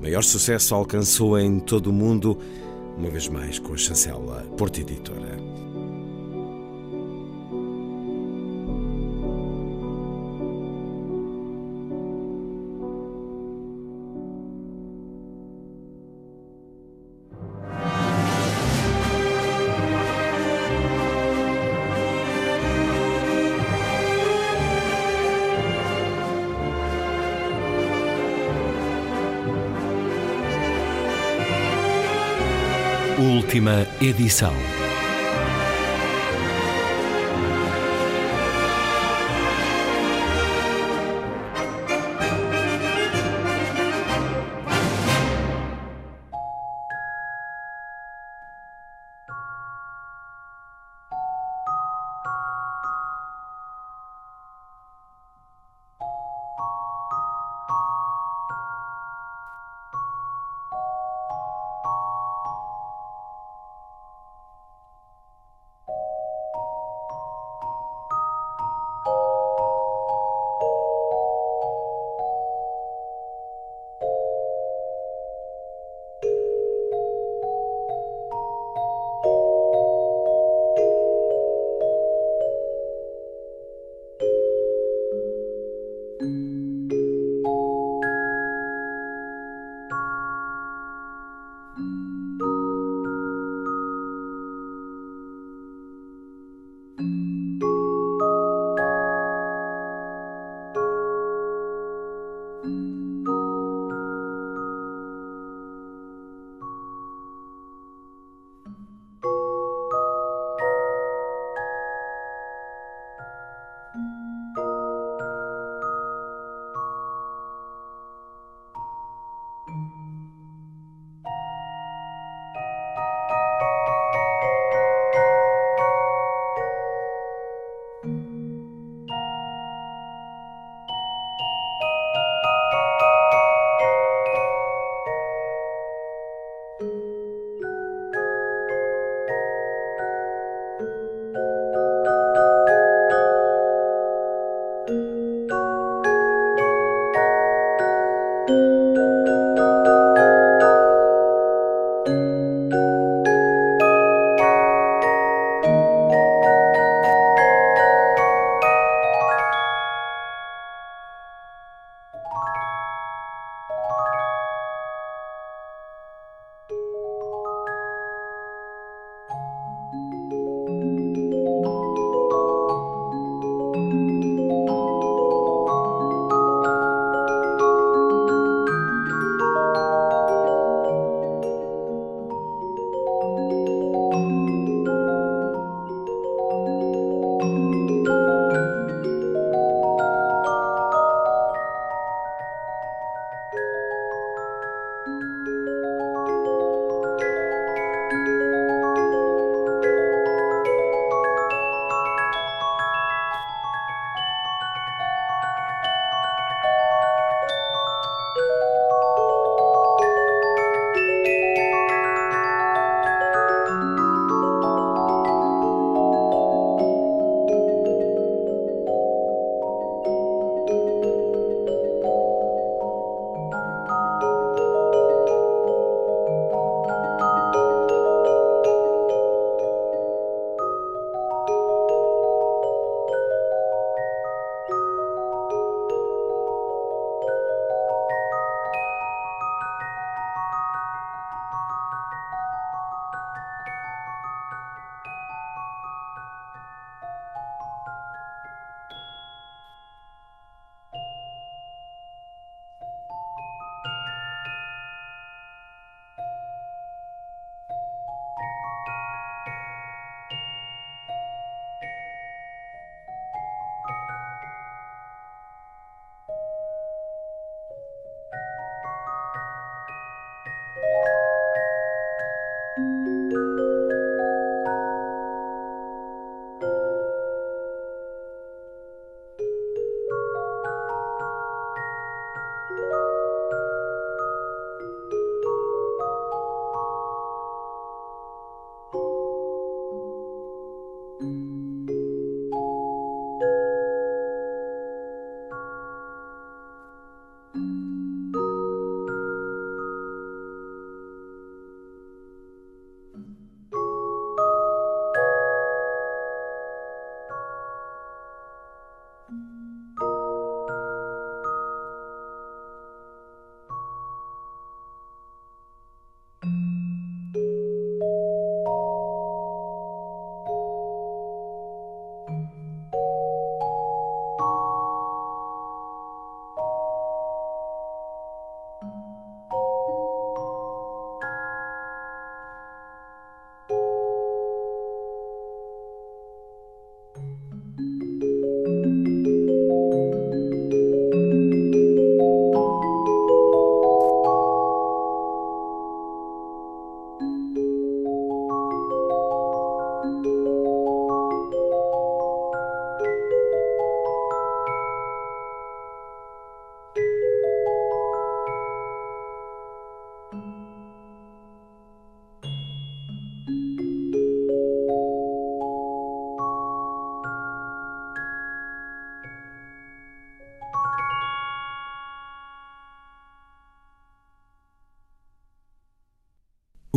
maior 0.00 0.22
sucesso 0.22 0.74
alcançou 0.74 1.38
em 1.38 1.58
todo 1.58 1.88
o 1.88 1.92
mundo, 1.92 2.38
uma 2.98 3.08
vez 3.08 3.28
mais 3.28 3.58
com 3.58 3.72
a 3.72 3.76
chancela 3.76 4.42
Porta 4.56 4.80
Editora. 4.80 5.63
Edição. 34.00 34.83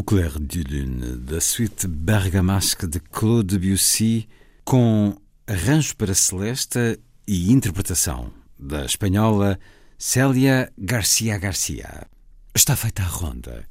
Clair 0.08 0.40
de 0.40 0.64
Lune, 0.64 1.18
da 1.18 1.42
suite 1.42 1.86
bergamasque 1.86 2.88
de 2.88 2.98
Claude 2.98 3.60
Debussy, 3.60 4.26
com 4.64 5.14
arranjo 5.46 5.98
para 5.98 6.16
celeste 6.16 6.98
e 7.28 7.52
interpretação 7.52 8.32
da 8.58 8.86
espanhola 8.86 9.60
Célia 9.98 10.72
Garcia 10.78 11.38
Garcia. 11.38 12.08
Está 12.56 12.74
feita 12.78 13.04
a 13.04 13.06
ronda. 13.06 13.68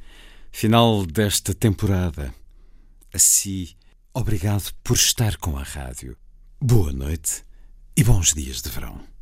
Final 0.52 1.06
desta 1.06 1.54
temporada. 1.54 2.34
Assim, 3.14 3.70
obrigado 4.12 4.74
por 4.84 4.96
estar 4.96 5.38
com 5.38 5.56
a 5.56 5.62
rádio. 5.62 6.18
Boa 6.60 6.92
noite 6.92 7.44
e 7.96 8.04
bons 8.04 8.34
dias 8.34 8.60
de 8.60 8.68
verão. 8.68 9.15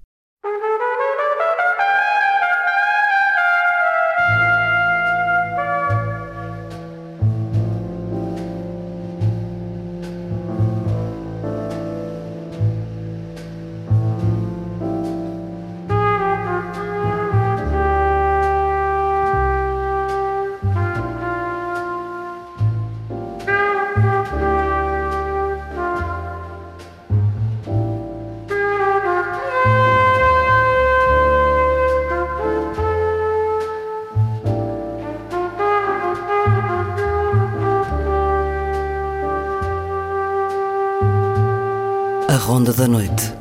Ronda 42.94 43.33